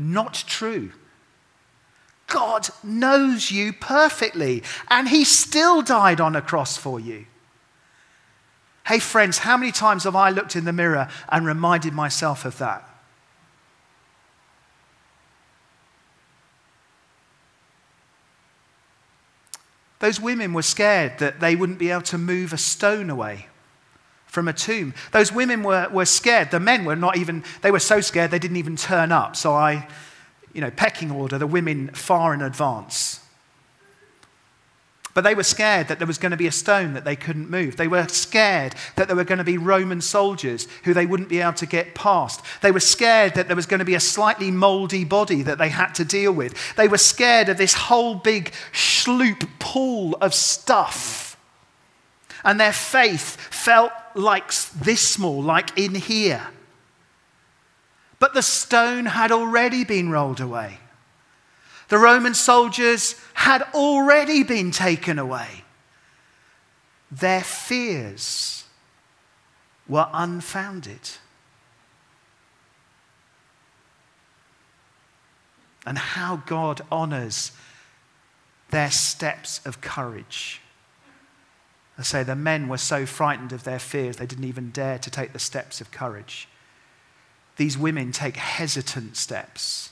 not 0.00 0.34
true. 0.46 0.92
God 2.26 2.68
knows 2.82 3.50
you 3.50 3.72
perfectly, 3.72 4.62
and 4.88 5.08
He 5.08 5.24
still 5.24 5.82
died 5.82 6.20
on 6.20 6.34
a 6.34 6.42
cross 6.42 6.76
for 6.76 6.98
you. 6.98 7.26
Hey, 8.86 8.98
friends, 8.98 9.38
how 9.38 9.56
many 9.56 9.72
times 9.72 10.04
have 10.04 10.16
I 10.16 10.30
looked 10.30 10.56
in 10.56 10.64
the 10.64 10.72
mirror 10.72 11.08
and 11.28 11.46
reminded 11.46 11.92
myself 11.92 12.44
of 12.44 12.58
that? 12.58 12.86
Those 19.98 20.18
women 20.18 20.54
were 20.54 20.62
scared 20.62 21.18
that 21.18 21.40
they 21.40 21.54
wouldn't 21.54 21.78
be 21.78 21.90
able 21.90 22.02
to 22.02 22.16
move 22.16 22.54
a 22.54 22.58
stone 22.58 23.10
away 23.10 23.49
from 24.30 24.46
a 24.46 24.52
tomb. 24.52 24.94
Those 25.12 25.32
women 25.32 25.62
were, 25.62 25.88
were 25.90 26.04
scared. 26.04 26.50
The 26.50 26.60
men 26.60 26.84
were 26.84 26.96
not 26.96 27.16
even, 27.16 27.44
they 27.62 27.70
were 27.70 27.80
so 27.80 28.00
scared 28.00 28.30
they 28.30 28.38
didn't 28.38 28.58
even 28.58 28.76
turn 28.76 29.10
up. 29.10 29.34
So 29.36 29.52
I, 29.52 29.88
you 30.52 30.60
know, 30.60 30.70
pecking 30.70 31.10
order 31.10 31.36
the 31.36 31.46
women 31.46 31.88
far 31.88 32.32
in 32.32 32.40
advance. 32.40 33.20
But 35.12 35.22
they 35.22 35.34
were 35.34 35.42
scared 35.42 35.88
that 35.88 35.98
there 35.98 36.06
was 36.06 36.18
going 36.18 36.30
to 36.30 36.36
be 36.36 36.46
a 36.46 36.52
stone 36.52 36.94
that 36.94 37.04
they 37.04 37.16
couldn't 37.16 37.50
move. 37.50 37.76
They 37.76 37.88
were 37.88 38.06
scared 38.06 38.76
that 38.94 39.08
there 39.08 39.16
were 39.16 39.24
going 39.24 39.38
to 39.38 39.44
be 39.44 39.58
Roman 39.58 40.00
soldiers 40.00 40.68
who 40.84 40.94
they 40.94 41.06
wouldn't 41.06 41.28
be 41.28 41.40
able 41.40 41.54
to 41.54 41.66
get 41.66 41.96
past. 41.96 42.40
They 42.62 42.70
were 42.70 42.78
scared 42.78 43.34
that 43.34 43.48
there 43.48 43.56
was 43.56 43.66
going 43.66 43.80
to 43.80 43.84
be 43.84 43.96
a 43.96 44.00
slightly 44.00 44.52
moldy 44.52 45.04
body 45.04 45.42
that 45.42 45.58
they 45.58 45.70
had 45.70 45.96
to 45.96 46.04
deal 46.04 46.30
with. 46.30 46.54
They 46.76 46.86
were 46.86 46.98
scared 46.98 47.48
of 47.48 47.58
this 47.58 47.74
whole 47.74 48.14
big 48.14 48.52
sloop 48.72 49.42
pool 49.58 50.16
of 50.20 50.32
stuff. 50.32 51.36
And 52.44 52.60
their 52.60 52.72
faith 52.72 53.36
felt 53.50 53.92
like 54.14 54.52
this 54.74 55.06
small, 55.06 55.42
like 55.42 55.76
in 55.78 55.94
here. 55.94 56.48
But 58.18 58.34
the 58.34 58.42
stone 58.42 59.06
had 59.06 59.32
already 59.32 59.84
been 59.84 60.10
rolled 60.10 60.40
away. 60.40 60.78
The 61.88 61.98
Roman 61.98 62.34
soldiers 62.34 63.16
had 63.34 63.62
already 63.74 64.42
been 64.42 64.70
taken 64.70 65.18
away. 65.18 65.64
Their 67.10 67.42
fears 67.42 68.64
were 69.88 70.08
unfounded. 70.12 71.10
And 75.84 75.98
how 75.98 76.42
God 76.46 76.82
honors 76.92 77.52
their 78.70 78.90
steps 78.90 79.60
of 79.66 79.80
courage. 79.80 80.60
I 82.00 82.02
say 82.02 82.22
the 82.22 82.34
men 82.34 82.66
were 82.68 82.78
so 82.78 83.04
frightened 83.04 83.52
of 83.52 83.64
their 83.64 83.78
fears, 83.78 84.16
they 84.16 84.24
didn't 84.24 84.44
even 84.44 84.70
dare 84.70 84.98
to 84.98 85.10
take 85.10 85.34
the 85.34 85.38
steps 85.38 85.82
of 85.82 85.90
courage. 85.90 86.48
These 87.56 87.76
women 87.76 88.10
take 88.10 88.36
hesitant 88.36 89.18
steps 89.18 89.90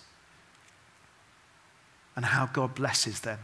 and 2.16 2.24
how 2.24 2.46
God 2.46 2.74
blesses 2.74 3.20
them. 3.20 3.40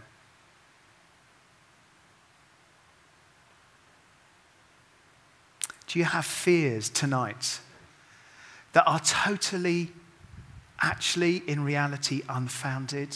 Do 5.87 5.99
you 5.99 6.07
have 6.07 6.25
fears 6.25 6.89
tonight 6.89 7.61
that 8.73 8.85
are 8.87 9.01
totally, 9.01 9.93
actually, 10.81 11.43
in 11.47 11.63
reality, 11.63 12.23
unfounded? 12.31 13.15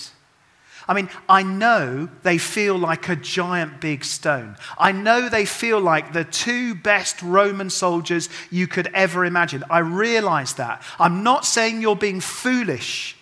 I 0.89 0.95
mean, 0.95 1.11
I 1.29 1.43
know 1.43 2.09
they 2.23 2.39
feel 2.39 2.79
like 2.79 3.11
a 3.11 3.17
giant 3.17 3.79
big 3.79 4.05
stone. 4.05 4.57
I 4.79 4.91
know 4.91 5.29
they 5.29 5.45
feel 5.45 5.79
like 5.79 6.15
the 6.15 6.25
two 6.25 6.75
best 6.75 7.21
Roman 7.21 7.69
soldiers 7.69 8.31
you 8.51 8.67
could 8.67 8.89
ever 8.95 9.27
imagine. 9.27 9.65
I 9.69 9.81
realize 9.81 10.55
that. 10.55 10.83
I'm 10.99 11.23
not 11.23 11.45
saying 11.45 11.83
you're 11.83 11.95
being 11.95 12.21
foolish 12.21 13.19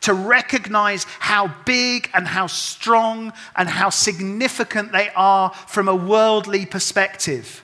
to 0.00 0.14
recognize 0.14 1.04
how 1.18 1.54
big 1.66 2.10
and 2.14 2.26
how 2.26 2.46
strong 2.46 3.34
and 3.54 3.68
how 3.68 3.90
significant 3.90 4.92
they 4.92 5.10
are 5.14 5.50
from 5.50 5.88
a 5.88 5.94
worldly 5.94 6.64
perspective. 6.64 7.62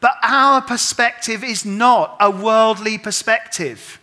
But 0.00 0.12
our 0.22 0.62
perspective 0.62 1.44
is 1.44 1.66
not 1.66 2.16
a 2.18 2.30
worldly 2.30 2.96
perspective. 2.96 4.00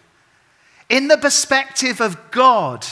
In 0.88 1.08
the 1.08 1.18
perspective 1.18 2.00
of 2.00 2.32
God, 2.32 2.86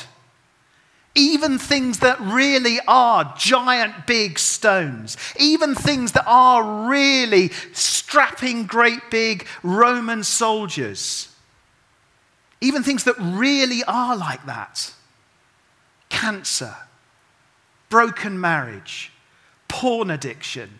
even 1.15 1.57
things 1.57 1.99
that 1.99 2.19
really 2.19 2.79
are 2.87 3.33
giant 3.37 4.05
big 4.05 4.37
stones, 4.37 5.15
even 5.39 5.73
things 5.73 6.11
that 6.11 6.25
are 6.27 6.89
really 6.89 7.49
strapping 7.71 8.65
great 8.65 8.99
big 9.09 9.47
Roman 9.63 10.23
soldiers, 10.23 11.29
even 12.59 12.83
things 12.83 13.05
that 13.05 13.15
really 13.17 13.83
are 13.87 14.15
like 14.15 14.45
that 14.45 14.93
cancer, 16.09 16.75
broken 17.89 18.39
marriage, 18.39 19.11
porn 19.67 20.09
addiction, 20.09 20.79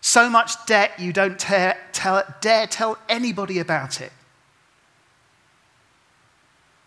so 0.00 0.30
much 0.30 0.52
debt 0.66 0.92
you 0.98 1.12
don't 1.12 1.38
tell, 1.38 1.74
dare 2.40 2.66
tell 2.66 2.98
anybody 3.08 3.58
about 3.58 4.00
it. 4.00 4.12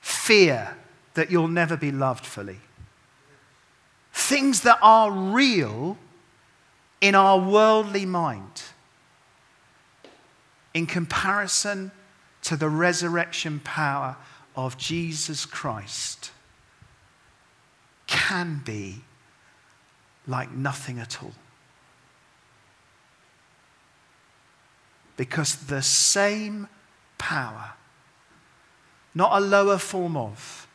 Fear 0.01 0.75
that 1.13 1.31
you'll 1.31 1.47
never 1.47 1.77
be 1.77 1.91
loved 1.91 2.25
fully. 2.25 2.59
Things 4.11 4.61
that 4.61 4.79
are 4.81 5.11
real 5.11 5.97
in 7.01 7.15
our 7.15 7.37
worldly 7.37 8.05
mind 8.05 8.63
in 10.73 10.85
comparison 10.85 11.91
to 12.41 12.55
the 12.55 12.69
resurrection 12.69 13.59
power 13.63 14.17
of 14.55 14.77
Jesus 14.77 15.45
Christ 15.45 16.31
can 18.07 18.61
be 18.65 19.01
like 20.27 20.51
nothing 20.51 20.99
at 20.99 21.21
all. 21.23 21.33
Because 25.15 25.55
the 25.55 25.81
same 25.81 26.67
power, 27.17 27.73
not 29.13 29.37
a 29.37 29.45
lower 29.45 29.77
form 29.77 30.17
of, 30.17 30.67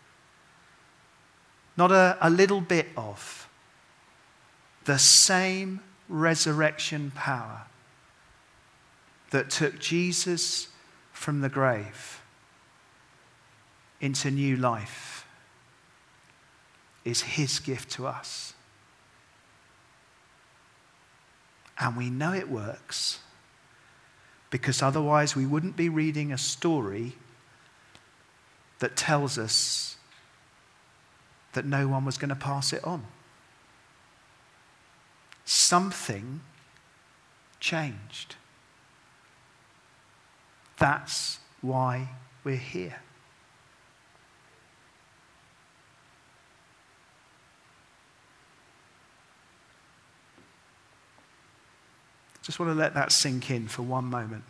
not 1.79 1.93
a, 1.93 2.19
a 2.21 2.29
little 2.29 2.61
bit 2.61 2.88
of. 2.97 3.49
The 4.85 4.99
same 4.99 5.81
resurrection 6.09 7.12
power 7.14 7.62
that 9.31 9.49
took 9.49 9.79
Jesus 9.79 10.69
from 11.12 11.41
the 11.41 11.49
grave 11.49 12.21
into 14.01 14.31
new 14.31 14.57
life 14.57 15.25
is 17.05 17.23
his 17.23 17.61
gift 17.61 17.91
to 17.93 18.09
us. 18.09 18.55
And 21.79 21.97
we 21.97 22.11
know 22.11 22.33
it 22.33 22.51
works 22.51 23.21
because 24.51 24.83
otherwise 24.83 25.37
we 25.37 25.47
wouldn't 25.47 25.77
be 25.77 25.88
reading 25.88 26.33
a 26.33 26.38
story 26.38 27.14
that 28.81 28.97
tells 28.97 29.38
us 29.38 29.97
that 31.59 31.66
no 31.66 31.88
one 31.88 32.05
was 32.05 32.16
going 32.16 32.29
to 32.29 32.37
pass 32.37 32.73
it 32.73 32.85
on. 32.85 33.03
Something 35.44 36.40
changed. 37.59 38.37
That's 40.79 41.40
why 41.61 42.11
we're 42.44 42.55
here. 42.55 43.01
Just 52.42 52.61
want 52.61 52.71
to 52.71 52.75
let 52.75 52.94
that 52.94 53.11
sink 53.11 53.51
in 53.51 53.66
for 53.66 53.83
one 53.83 54.05
moment. 54.05 54.44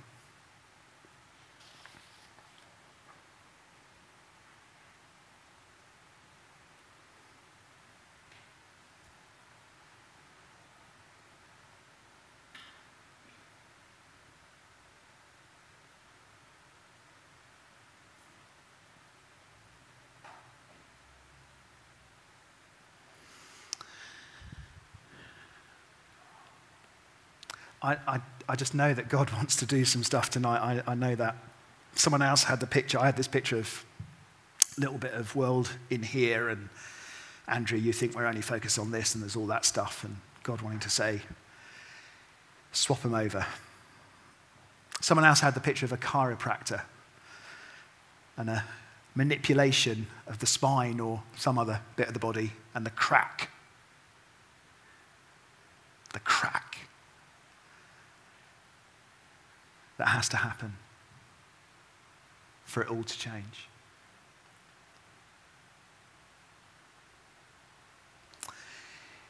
I, 27.82 27.96
I, 28.06 28.20
I 28.48 28.56
just 28.56 28.74
know 28.74 28.92
that 28.94 29.08
God 29.08 29.30
wants 29.32 29.56
to 29.56 29.66
do 29.66 29.84
some 29.84 30.02
stuff 30.04 30.30
tonight. 30.30 30.82
I, 30.86 30.92
I 30.92 30.94
know 30.94 31.14
that. 31.14 31.36
Someone 31.94 32.22
else 32.22 32.44
had 32.44 32.60
the 32.60 32.66
picture. 32.66 32.98
I 32.98 33.06
had 33.06 33.16
this 33.16 33.26
picture 33.26 33.56
of 33.56 33.84
a 34.76 34.80
little 34.80 34.98
bit 34.98 35.12
of 35.14 35.34
world 35.34 35.70
in 35.90 36.02
here, 36.02 36.48
and 36.48 36.68
Andrew, 37.48 37.78
you 37.78 37.92
think 37.92 38.14
we're 38.14 38.26
only 38.26 38.42
focused 38.42 38.78
on 38.78 38.90
this, 38.90 39.14
and 39.14 39.22
there's 39.22 39.34
all 39.34 39.46
that 39.46 39.64
stuff, 39.64 40.04
and 40.04 40.16
God 40.44 40.60
wanting 40.60 40.80
to 40.80 40.90
say, 40.90 41.22
swap 42.72 43.02
them 43.02 43.14
over. 43.14 43.44
Someone 45.00 45.24
else 45.24 45.40
had 45.40 45.54
the 45.54 45.60
picture 45.60 45.86
of 45.86 45.92
a 45.92 45.96
chiropractor 45.96 46.82
and 48.36 48.50
a 48.50 48.64
manipulation 49.14 50.06
of 50.26 50.38
the 50.38 50.46
spine 50.46 51.00
or 51.00 51.22
some 51.36 51.58
other 51.58 51.80
bit 51.96 52.06
of 52.06 52.14
the 52.14 52.20
body 52.20 52.52
and 52.74 52.86
the 52.86 52.90
crack. 52.90 53.50
The 56.12 56.20
crack. 56.20 56.67
That 59.98 60.08
has 60.08 60.28
to 60.30 60.36
happen 60.38 60.74
for 62.64 62.82
it 62.82 62.88
all 62.88 63.02
to 63.02 63.18
change. 63.18 63.68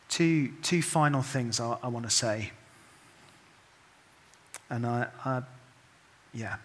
Two, 0.08 0.52
two 0.62 0.82
final 0.82 1.22
things 1.22 1.60
I, 1.60 1.76
I 1.82 1.88
want 1.88 2.04
to 2.04 2.10
say. 2.10 2.52
And 4.70 4.86
I, 4.86 5.08
I, 5.24 5.42
yeah, 6.34 6.56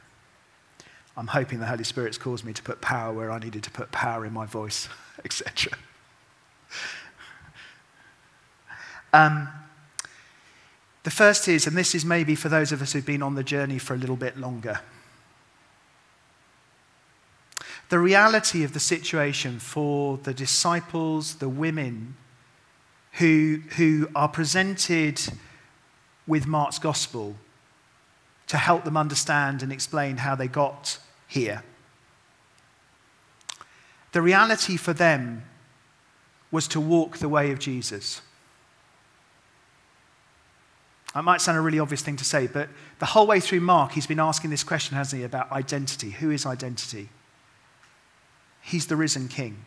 I'm 1.15 1.27
hoping 1.27 1.59
the 1.59 1.65
Holy 1.65 1.83
Spirit's 1.83 2.17
caused 2.17 2.43
me 2.43 2.53
to 2.53 2.63
put 2.63 2.81
power 2.81 3.13
where 3.13 3.31
I 3.31 3.39
needed 3.39 3.63
to 3.63 3.71
put 3.71 3.91
power 3.91 4.25
in 4.25 4.33
my 4.33 4.45
voice, 4.45 4.89
etc. 5.25 5.77
Um, 9.13 9.47
the 11.03 11.11
first 11.11 11.47
is, 11.47 11.67
and 11.67 11.77
this 11.77 11.93
is 11.93 12.05
maybe 12.05 12.35
for 12.35 12.49
those 12.49 12.71
of 12.71 12.81
us 12.81 12.93
who've 12.93 13.05
been 13.05 13.21
on 13.21 13.35
the 13.35 13.43
journey 13.43 13.77
for 13.77 13.93
a 13.93 13.97
little 13.97 14.15
bit 14.15 14.37
longer. 14.37 14.79
The 17.89 17.99
reality 17.99 18.63
of 18.63 18.73
the 18.73 18.79
situation 18.79 19.59
for 19.59 20.17
the 20.17 20.33
disciples, 20.33 21.35
the 21.35 21.49
women 21.49 22.15
who, 23.13 23.61
who 23.75 24.09
are 24.15 24.29
presented 24.29 25.21
with 26.25 26.47
Mark's 26.47 26.79
gospel 26.79 27.35
to 28.47 28.57
help 28.57 28.83
them 28.83 28.97
understand 28.97 29.61
and 29.61 29.71
explain 29.71 30.17
how 30.17 30.35
they 30.35 30.47
got 30.47 30.97
here. 31.27 31.63
The 34.13 34.21
reality 34.21 34.77
for 34.77 34.93
them 34.93 35.43
was 36.51 36.67
to 36.69 36.79
walk 36.79 37.17
the 37.17 37.29
way 37.29 37.51
of 37.51 37.59
Jesus. 37.59 38.21
That 41.13 41.23
might 41.23 41.41
sound 41.41 41.57
a 41.57 41.61
really 41.61 41.79
obvious 41.79 42.01
thing 42.01 42.15
to 42.17 42.25
say, 42.25 42.47
but 42.47 42.69
the 42.99 43.05
whole 43.05 43.27
way 43.27 43.39
through 43.39 43.59
Mark, 43.59 43.91
he's 43.91 44.07
been 44.07 44.19
asking 44.19 44.49
this 44.49 44.63
question, 44.63 44.97
hasn't 44.97 45.19
he, 45.19 45.25
about 45.25 45.51
identity. 45.51 46.09
Who 46.11 46.31
is 46.31 46.45
identity? 46.45 47.09
He's 48.61 48.87
the 48.87 48.95
risen 48.95 49.27
king. 49.27 49.57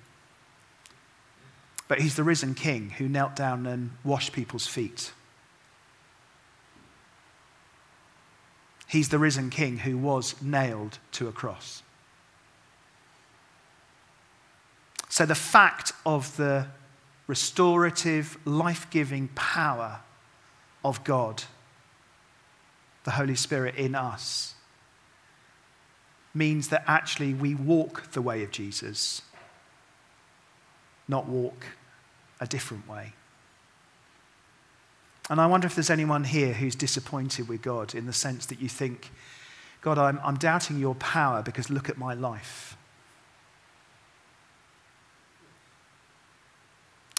But 1.87 2.01
he's 2.01 2.17
the 2.17 2.25
risen 2.25 2.55
king 2.55 2.91
who 2.91 3.09
knelt 3.09 3.37
down 3.37 3.65
and 3.67 3.93
washed 4.03 4.33
people's 4.33 4.67
feet. 4.67 5.13
He's 8.89 9.09
the 9.09 9.19
risen 9.19 9.51
king 9.51 9.79
who 9.79 9.97
was 9.97 10.41
nailed 10.43 10.99
to 11.13 11.29
a 11.29 11.33
cross. 11.33 11.83
So, 15.09 15.27
the 15.27 15.35
fact 15.35 15.93
of 16.05 16.37
the 16.37 16.67
restorative, 17.27 18.37
life 18.45 18.89
giving 18.91 19.29
power 19.35 20.01
of 20.87 21.05
God, 21.05 21.43
the 23.05 23.13
Holy 23.13 23.35
Spirit 23.35 23.75
in 23.77 23.95
us, 23.95 24.55
means 26.35 26.69
that 26.69 26.85
actually 26.87 27.35
we 27.35 27.55
walk 27.55 28.13
the 28.13 28.23
way 28.23 28.43
of 28.43 28.51
Jesus. 28.51 29.23
not 31.09 31.29
walk 31.29 31.67
a 32.41 32.47
different 32.47 32.89
way. 32.89 33.13
And 35.31 35.41
I 35.41 35.47
wonder 35.47 35.67
if 35.67 35.75
there's 35.75 35.91
anyone 35.91 36.25
here 36.25 36.53
who's 36.53 36.75
disappointed 36.75 37.49
with 37.49 37.63
God 37.63 37.95
in 37.95 38.07
the 38.07 38.13
sense 38.13 38.47
that 38.47 38.61
you 38.61 38.69
think, 38.69 39.11
God, 39.81 39.99
I'm, 39.99 40.21
I'm 40.23 40.37
doubting 40.37 40.79
your 40.79 40.95
power 40.97 41.43
because 41.43 41.71
look 41.71 41.89
at 41.89 41.97
my 41.97 42.15
life. 42.15 42.76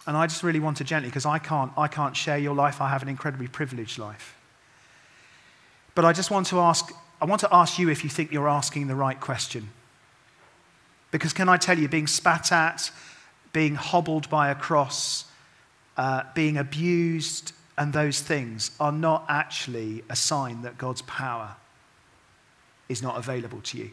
And 0.08 0.16
I 0.16 0.26
just 0.26 0.42
really 0.42 0.58
want 0.58 0.78
to 0.78 0.84
gently, 0.84 1.10
because 1.10 1.26
I 1.26 1.38
can't, 1.38 1.70
I 1.76 1.86
can't 1.86 2.16
share 2.16 2.38
your 2.38 2.54
life. 2.54 2.80
I 2.80 2.88
have 2.88 3.02
an 3.02 3.10
incredibly 3.10 3.46
privileged 3.46 3.98
life. 3.98 4.34
But 5.94 6.06
I 6.06 6.14
just 6.14 6.30
want 6.30 6.46
to 6.46 6.60
ask, 6.60 6.90
I 7.20 7.26
want 7.26 7.42
to 7.42 7.54
ask 7.54 7.78
you 7.78 7.90
if 7.90 8.02
you 8.02 8.08
think 8.08 8.32
you're 8.32 8.48
asking 8.48 8.86
the 8.86 8.94
right 8.94 9.20
question. 9.20 9.68
Because 11.10 11.34
can 11.34 11.50
I 11.50 11.58
tell 11.58 11.78
you, 11.78 11.88
being 11.88 12.06
spat 12.06 12.50
at, 12.52 12.90
being 13.52 13.74
hobbled 13.74 14.30
by 14.30 14.48
a 14.48 14.54
cross, 14.54 15.26
uh, 15.98 16.22
being 16.34 16.56
abused, 16.56 17.52
and 17.76 17.92
those 17.92 18.22
things 18.22 18.70
are 18.80 18.92
not 18.92 19.26
actually 19.28 20.04
a 20.08 20.16
sign 20.16 20.62
that 20.62 20.78
God's 20.78 21.02
power 21.02 21.56
is 22.88 23.02
not 23.02 23.18
available 23.18 23.60
to 23.60 23.76
you. 23.76 23.90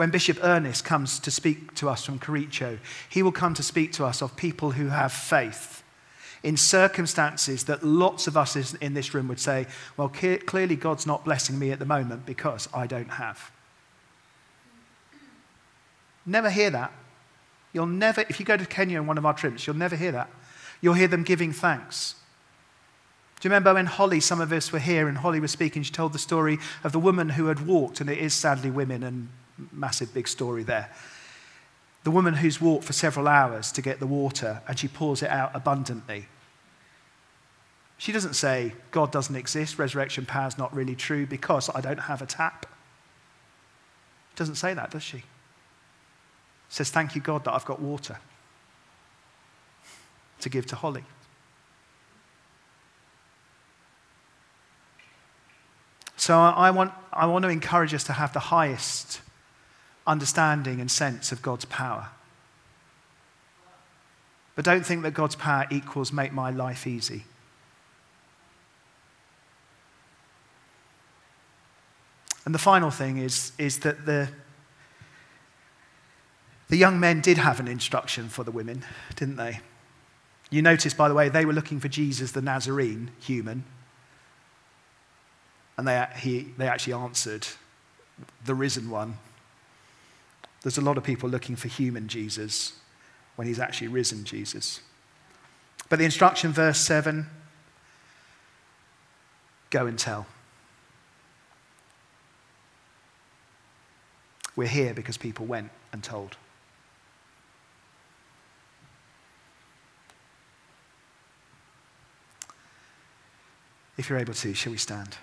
When 0.00 0.08
Bishop 0.08 0.38
Ernest 0.42 0.82
comes 0.82 1.18
to 1.18 1.30
speak 1.30 1.74
to 1.74 1.90
us 1.90 2.06
from 2.06 2.18
Kericho, 2.18 2.78
he 3.10 3.22
will 3.22 3.32
come 3.32 3.52
to 3.52 3.62
speak 3.62 3.92
to 3.92 4.06
us 4.06 4.22
of 4.22 4.34
people 4.34 4.70
who 4.70 4.88
have 4.88 5.12
faith 5.12 5.82
in 6.42 6.56
circumstances 6.56 7.64
that 7.64 7.84
lots 7.84 8.26
of 8.26 8.34
us 8.34 8.72
in 8.76 8.94
this 8.94 9.12
room 9.12 9.28
would 9.28 9.38
say, 9.38 9.66
well, 9.98 10.08
clearly 10.08 10.74
God's 10.74 11.06
not 11.06 11.26
blessing 11.26 11.58
me 11.58 11.70
at 11.70 11.78
the 11.78 11.84
moment 11.84 12.24
because 12.24 12.66
I 12.72 12.86
don't 12.86 13.10
have. 13.10 13.50
Never 16.24 16.48
hear 16.48 16.70
that. 16.70 16.92
You'll 17.74 17.84
never, 17.84 18.22
if 18.22 18.40
you 18.40 18.46
go 18.46 18.56
to 18.56 18.64
Kenya 18.64 19.00
on 19.00 19.06
one 19.06 19.18
of 19.18 19.26
our 19.26 19.34
trips, 19.34 19.66
you'll 19.66 19.76
never 19.76 19.96
hear 19.96 20.12
that. 20.12 20.30
You'll 20.80 20.94
hear 20.94 21.08
them 21.08 21.24
giving 21.24 21.52
thanks. 21.52 22.14
Do 23.38 23.48
you 23.48 23.50
remember 23.50 23.74
when 23.74 23.84
Holly, 23.84 24.20
some 24.20 24.40
of 24.40 24.50
us 24.50 24.72
were 24.72 24.78
here, 24.78 25.08
and 25.08 25.18
Holly 25.18 25.40
was 25.40 25.50
speaking? 25.50 25.82
She 25.82 25.92
told 25.92 26.14
the 26.14 26.18
story 26.18 26.58
of 26.84 26.92
the 26.92 26.98
woman 26.98 27.28
who 27.28 27.48
had 27.48 27.66
walked, 27.66 28.00
and 28.00 28.08
it 28.08 28.16
is 28.16 28.32
sadly 28.32 28.70
women, 28.70 29.02
and 29.02 29.28
massive 29.72 30.12
big 30.14 30.28
story 30.28 30.62
there. 30.62 30.90
The 32.04 32.10
woman 32.10 32.34
who's 32.34 32.60
walked 32.60 32.84
for 32.84 32.92
several 32.92 33.28
hours 33.28 33.72
to 33.72 33.82
get 33.82 34.00
the 34.00 34.06
water, 34.06 34.62
and 34.66 34.78
she 34.78 34.88
pours 34.88 35.22
it 35.22 35.30
out 35.30 35.50
abundantly. 35.54 36.26
She 37.98 38.12
doesn't 38.12 38.34
say, 38.34 38.72
God 38.90 39.12
doesn't 39.12 39.36
exist, 39.36 39.78
resurrection 39.78 40.24
power 40.24 40.48
is 40.48 40.56
not 40.56 40.74
really 40.74 40.94
true 40.94 41.26
because 41.26 41.68
I 41.74 41.82
don't 41.82 41.98
have 42.00 42.22
a 42.22 42.26
tap. 42.26 42.64
Doesn't 44.36 44.54
say 44.54 44.72
that, 44.72 44.90
does 44.90 45.02
she? 45.02 45.24
Says, 46.70 46.90
Thank 46.90 47.14
you, 47.14 47.20
God, 47.20 47.44
that 47.44 47.52
I've 47.52 47.66
got 47.66 47.80
water 47.80 48.18
to 50.40 50.48
give 50.48 50.64
to 50.66 50.76
Holly. 50.76 51.04
So 56.16 56.38
I 56.38 56.70
want, 56.70 56.92
I 57.12 57.26
want 57.26 57.44
to 57.44 57.48
encourage 57.48 57.94
us 57.94 58.04
to 58.04 58.12
have 58.12 58.32
the 58.32 58.40
highest 58.40 59.20
understanding 60.06 60.80
and 60.80 60.90
sense 60.90 61.32
of 61.32 61.42
God's 61.42 61.64
power. 61.66 62.08
But 64.56 64.64
don't 64.64 64.84
think 64.84 65.02
that 65.02 65.12
God's 65.12 65.36
power 65.36 65.66
equals 65.70 66.12
make 66.12 66.32
my 66.32 66.50
life 66.50 66.86
easy. 66.86 67.24
And 72.44 72.54
the 72.54 72.58
final 72.58 72.90
thing 72.90 73.18
is, 73.18 73.52
is 73.58 73.80
that 73.80 74.06
the, 74.06 74.28
the 76.68 76.76
young 76.76 76.98
men 76.98 77.20
did 77.20 77.38
have 77.38 77.60
an 77.60 77.68
instruction 77.68 78.28
for 78.28 78.44
the 78.44 78.50
women, 78.50 78.84
didn't 79.14 79.36
they? 79.36 79.60
You 80.50 80.62
notice, 80.62 80.94
by 80.94 81.08
the 81.08 81.14
way, 81.14 81.28
they 81.28 81.44
were 81.44 81.52
looking 81.52 81.78
for 81.78 81.88
Jesus 81.88 82.32
the 82.32 82.42
Nazarene, 82.42 83.12
human. 83.20 83.64
And 85.78 85.86
they, 85.86 86.06
he, 86.16 86.48
they 86.58 86.66
actually 86.66 86.94
answered, 86.94 87.46
the 88.44 88.54
risen 88.54 88.90
one. 88.90 89.16
There's 90.62 90.78
a 90.78 90.82
lot 90.82 90.98
of 90.98 91.04
people 91.04 91.28
looking 91.28 91.56
for 91.56 91.68
human 91.68 92.08
Jesus 92.08 92.74
when 93.36 93.46
he's 93.46 93.58
actually 93.58 93.88
risen 93.88 94.24
Jesus. 94.24 94.80
But 95.88 95.98
the 95.98 96.04
instruction, 96.04 96.52
verse 96.52 96.78
7 96.78 97.26
go 99.70 99.86
and 99.86 99.98
tell. 99.98 100.26
We're 104.56 104.68
here 104.68 104.92
because 104.92 105.16
people 105.16 105.46
went 105.46 105.70
and 105.92 106.02
told. 106.02 106.36
If 113.96 114.10
you're 114.10 114.18
able 114.18 114.34
to, 114.34 114.54
shall 114.54 114.72
we 114.72 114.78
stand? 114.78 115.16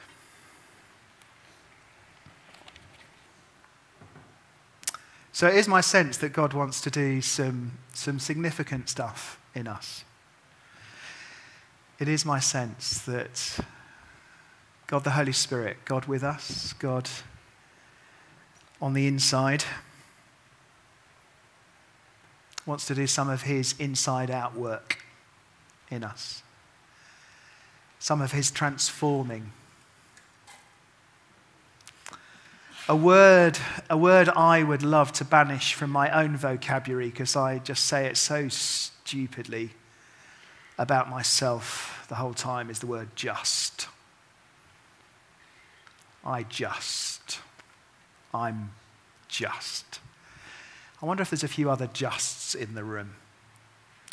So 5.38 5.46
it 5.46 5.54
is 5.54 5.68
my 5.68 5.82
sense 5.82 6.18
that 6.18 6.34
God 6.34 6.54
wants 6.54 6.82
to 6.82 6.90
do 6.90 7.22
some, 7.22 7.74
some 7.94 8.18
significant 8.18 8.90
stuff 8.90 9.40
in 9.54 9.68
us. 9.68 10.04
It 12.00 12.08
is 12.08 12.26
my 12.26 12.40
sense 12.40 13.02
that 13.02 13.60
God 14.88 15.04
the 15.04 15.12
Holy 15.12 15.34
Spirit, 15.34 15.78
God 15.86 16.06
with 16.06 16.24
us, 16.24 16.74
God 16.80 17.08
on 18.82 18.96
the 18.96 19.06
inside, 19.06 19.64
wants 22.66 22.88
to 22.88 22.96
do 22.96 23.06
some 23.06 23.30
of 23.30 23.44
his 23.44 23.76
inside 23.78 24.32
out 24.32 24.56
work 24.56 25.04
in 25.92 26.04
us 26.04 26.42
some 28.00 28.22
of 28.22 28.32
his 28.32 28.50
transforming. 28.50 29.52
A 32.90 32.96
word, 32.96 33.60
a 33.90 33.98
word 33.98 34.30
I 34.30 34.64
would 34.64 34.82
love 34.82 35.12
to 35.14 35.26
banish 35.26 35.74
from 35.74 35.90
my 35.90 36.10
own 36.10 36.38
vocabulary 36.38 37.10
because 37.10 37.36
I 37.36 37.60
just 37.60 37.84
say 37.84 38.06
it 38.06 38.16
so 38.16 38.48
stupidly 38.48 39.72
about 40.78 41.10
myself 41.10 42.06
the 42.08 42.16
whole 42.16 42.34
time 42.34 42.70
is 42.70 42.80
the 42.80 42.88
word 42.88 43.10
just. 43.14 43.90
I 46.24 46.44
just. 46.44 47.40
I'm 48.34 48.72
just. 49.28 50.00
I 51.02 51.06
wonder 51.06 51.22
if 51.24 51.30
there's 51.30 51.44
a 51.44 51.50
few 51.50 51.70
other 51.70 51.88
justs 51.88 52.56
in 52.56 52.74
the 52.74 52.86
room. 52.86 53.16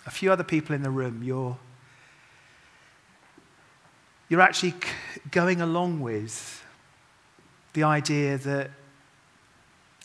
A 0.05 0.11
few 0.11 0.33
other 0.33 0.43
people 0.43 0.75
in 0.75 0.83
the 0.83 0.91
room, 0.91 1.23
you're 1.23 1.59
you're 4.29 4.41
actually 4.41 4.75
going 5.31 5.61
along 5.61 6.01
with 6.01 6.64
the 7.75 7.83
idea 7.83 8.39
that 8.39 8.71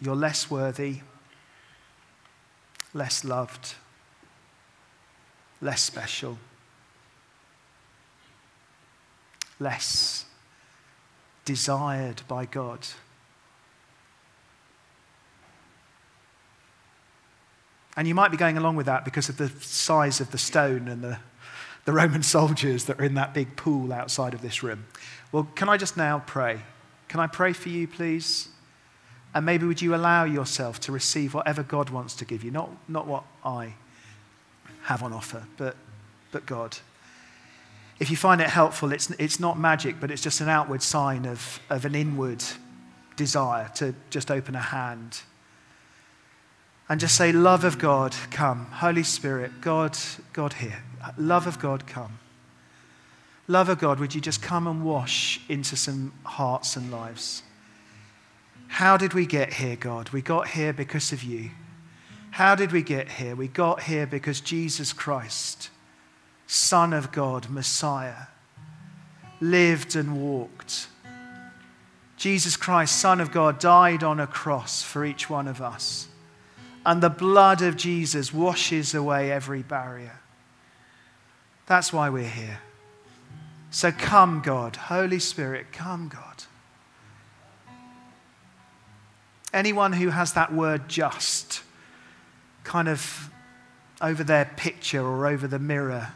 you're 0.01 0.15
less 0.15 0.51
worthy, 0.51 0.99
less 2.93 3.23
loved, 3.23 3.75
less 5.61 5.81
special, 5.81 6.37
less 9.59 10.25
desired 11.45 12.21
by 12.27 12.45
God. 12.45 12.87
And 17.95 18.07
you 18.07 18.15
might 18.15 18.31
be 18.31 18.37
going 18.37 18.57
along 18.57 18.75
with 18.75 18.85
that 18.85 19.03
because 19.05 19.29
of 19.29 19.37
the 19.37 19.49
size 19.61 20.21
of 20.21 20.31
the 20.31 20.37
stone 20.37 20.87
and 20.87 21.03
the 21.03 21.19
the 21.85 21.93
Roman 21.93 22.23
soldiers 22.37 22.85
that 22.85 22.99
are 22.99 23.03
in 23.03 23.15
that 23.15 23.33
big 23.33 23.55
pool 23.55 23.91
outside 23.91 24.33
of 24.33 24.41
this 24.41 24.61
room. 24.61 24.85
Well, 25.31 25.47
can 25.55 25.69
I 25.69 25.77
just 25.77 25.97
now 25.97 26.23
pray? 26.25 26.61
Can 27.09 27.19
I 27.19 27.27
pray 27.27 27.53
for 27.53 27.69
you, 27.69 27.87
please? 27.87 28.47
And 29.33 29.45
maybe 29.45 29.65
would 29.65 29.81
you 29.81 29.93
allow 29.93 30.23
yourself 30.23 30.79
to 30.81 30.91
receive 30.91 31.33
whatever 31.33 31.61
God 31.61 31.89
wants 31.89 32.15
to 32.15 32.25
give 32.25 32.43
you? 32.43 32.51
Not, 32.51 32.69
not 32.87 33.05
what 33.05 33.23
I 33.43 33.73
have 34.83 35.03
on 35.03 35.11
offer, 35.11 35.43
but, 35.57 35.75
but 36.31 36.45
God. 36.45 36.77
If 37.99 38.09
you 38.09 38.17
find 38.17 38.39
it 38.39 38.49
helpful, 38.49 38.93
it's, 38.93 39.09
it's 39.11 39.39
not 39.39 39.59
magic, 39.59 39.99
but 39.99 40.09
it's 40.09 40.21
just 40.21 40.39
an 40.39 40.49
outward 40.49 40.81
sign 40.81 41.25
of, 41.25 41.59
of 41.69 41.83
an 41.83 41.95
inward 41.95 42.43
desire 43.17 43.69
to 43.75 43.93
just 44.09 44.31
open 44.31 44.55
a 44.55 44.61
hand 44.61 45.21
and 46.87 46.99
just 46.99 47.15
say, 47.15 47.31
Love 47.31 47.63
of 47.63 47.77
God, 47.77 48.15
come. 48.31 48.65
Holy 48.65 49.03
Spirit, 49.03 49.61
God, 49.61 49.97
God 50.33 50.53
here. 50.53 50.81
Love 51.17 51.45
of 51.45 51.59
God, 51.59 51.85
come. 51.85 52.19
Love 53.49 53.67
of 53.67 53.79
God, 53.79 53.99
would 53.99 54.13
you 54.13 54.21
just 54.21 54.43
come 54.43 54.67
and 54.67 54.85
wash 54.85 55.41
into 55.49 55.75
some 55.75 56.13
hearts 56.23 56.75
and 56.75 56.91
lives? 56.91 57.41
How 58.67 58.95
did 58.95 59.15
we 59.15 59.25
get 59.25 59.53
here, 59.53 59.75
God? 59.75 60.11
We 60.11 60.21
got 60.21 60.49
here 60.49 60.71
because 60.71 61.11
of 61.11 61.23
you. 61.23 61.49
How 62.29 62.53
did 62.53 62.71
we 62.71 62.83
get 62.83 63.09
here? 63.09 63.35
We 63.35 63.47
got 63.47 63.81
here 63.81 64.05
because 64.05 64.39
Jesus 64.39 64.93
Christ, 64.93 65.71
Son 66.45 66.93
of 66.93 67.11
God, 67.11 67.49
Messiah, 67.49 68.27
lived 69.41 69.95
and 69.95 70.21
walked. 70.21 70.87
Jesus 72.17 72.55
Christ, 72.55 72.99
Son 72.99 73.19
of 73.19 73.31
God, 73.31 73.57
died 73.57 74.03
on 74.03 74.19
a 74.19 74.27
cross 74.27 74.83
for 74.83 75.03
each 75.03 75.27
one 75.27 75.47
of 75.47 75.59
us 75.59 76.07
And 76.85 77.01
the 77.01 77.09
blood 77.09 77.63
of 77.63 77.77
Jesus 77.77 78.31
washes 78.31 78.93
away 78.93 79.31
every 79.31 79.63
barrier. 79.63 80.19
That's 81.65 81.91
why 81.91 82.09
we're 82.09 82.29
here. 82.29 82.59
So 83.71 83.91
come, 83.91 84.41
God. 84.41 84.75
Holy 84.75 85.19
Spirit, 85.19 85.71
come, 85.71 86.07
God. 86.07 86.43
Anyone 89.53 89.93
who 89.93 90.09
has 90.09 90.33
that 90.33 90.53
word 90.53 90.87
just 90.87 91.63
kind 92.63 92.87
of 92.87 93.29
over 94.01 94.23
their 94.23 94.45
picture 94.57 95.01
or 95.01 95.27
over 95.27 95.47
the 95.47 95.59
mirror 95.59 96.13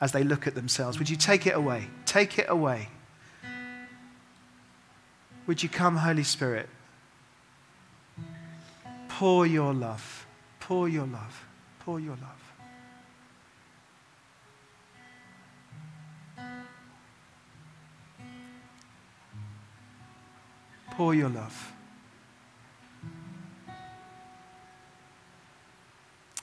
as 0.00 0.12
they 0.12 0.22
look 0.22 0.46
at 0.46 0.54
themselves, 0.54 0.98
would 0.98 1.08
you 1.08 1.16
take 1.16 1.46
it 1.46 1.54
away? 1.54 1.88
Take 2.04 2.38
it 2.38 2.46
away. 2.48 2.88
Would 5.46 5.62
you 5.62 5.68
come, 5.68 5.96
Holy 5.96 6.22
Spirit? 6.24 6.68
Pour 9.08 9.46
your 9.46 9.72
love, 9.72 10.26
pour 10.60 10.88
your 10.88 11.06
love, 11.06 11.44
pour 11.80 12.00
your 12.00 12.16
love. 12.16 12.33
Pour 20.96 21.14
your 21.14 21.28
love. 21.28 21.72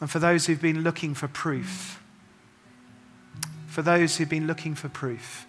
And 0.02 0.10
for 0.10 0.20
those 0.20 0.48
who've 0.48 0.62
been 0.62 0.82
looking 0.82 1.14
for 1.14 1.28
proof, 1.28 2.02
for 3.68 3.82
those 3.82 4.18
who've 4.18 4.28
been 4.28 4.48
looking 4.48 4.76
for 4.76 4.90
proof, 4.90 5.46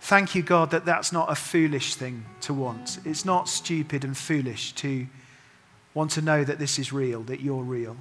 thank 0.00 0.34
you, 0.34 0.42
God, 0.42 0.70
that 0.70 0.84
that's 0.84 1.12
not 1.12 1.30
a 1.30 1.34
foolish 1.34 1.94
thing 1.94 2.24
to 2.40 2.54
want. 2.54 2.98
It's 3.04 3.24
not 3.24 3.48
stupid 3.48 4.04
and 4.04 4.16
foolish 4.16 4.72
to 4.76 5.06
want 5.92 6.10
to 6.12 6.22
know 6.22 6.42
that 6.44 6.58
this 6.58 6.78
is 6.78 6.92
real, 6.92 7.22
that 7.24 7.40
you're 7.40 7.62
real. 7.62 7.96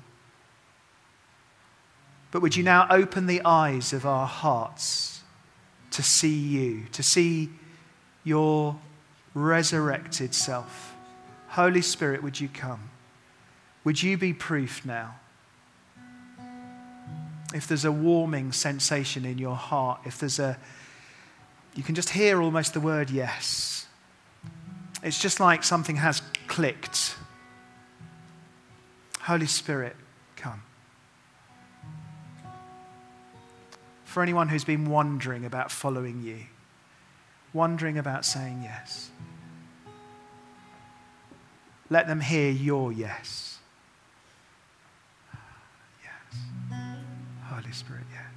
But 2.31 2.41
would 2.41 2.55
you 2.55 2.63
now 2.63 2.87
open 2.89 3.27
the 3.27 3.41
eyes 3.43 3.91
of 3.91 4.05
our 4.05 4.27
hearts 4.27 5.21
to 5.91 6.01
see 6.01 6.37
you, 6.37 6.85
to 6.91 7.03
see 7.03 7.49
your 8.23 8.79
resurrected 9.33 10.33
self? 10.33 10.95
Holy 11.49 11.81
Spirit, 11.81 12.21
would 12.23 12.39
you 12.39 12.47
come? 12.47 12.89
Would 13.83 14.03
you 14.03 14.17
be 14.17 14.33
proof 14.33 14.85
now? 14.85 15.15
If 17.53 17.67
there's 17.67 17.85
a 17.85 17.91
warming 17.91 18.51
sensation 18.51 19.25
in 19.25 19.37
your 19.37 19.55
heart, 19.55 20.01
if 20.05 20.19
there's 20.19 20.37
a, 20.37 20.57
you 21.75 21.81
can 21.81 21.95
just 21.95 22.09
hear 22.09 22.41
almost 22.41 22.73
the 22.73 22.79
word 22.79 23.09
yes. 23.09 23.87
It's 25.01 25.19
just 25.19 25.39
like 25.39 25.63
something 25.63 25.95
has 25.95 26.21
clicked. 26.47 27.15
Holy 29.21 29.47
Spirit, 29.47 29.95
come. 30.35 30.61
For 34.05 34.21
anyone 34.21 34.49
who's 34.49 34.63
been 34.63 34.89
wondering 34.89 35.45
about 35.45 35.71
following 35.71 36.21
you, 36.21 36.45
wondering 37.53 37.97
about 37.97 38.25
saying 38.25 38.61
yes, 38.63 39.09
let 41.89 42.07
them 42.07 42.21
hear 42.21 42.51
your 42.51 42.91
yes. 42.91 43.57
Ah, 45.33 45.37
yes. 46.03 46.39
Holy 47.45 47.71
Spirit, 47.71 48.03
yes. 48.11 48.28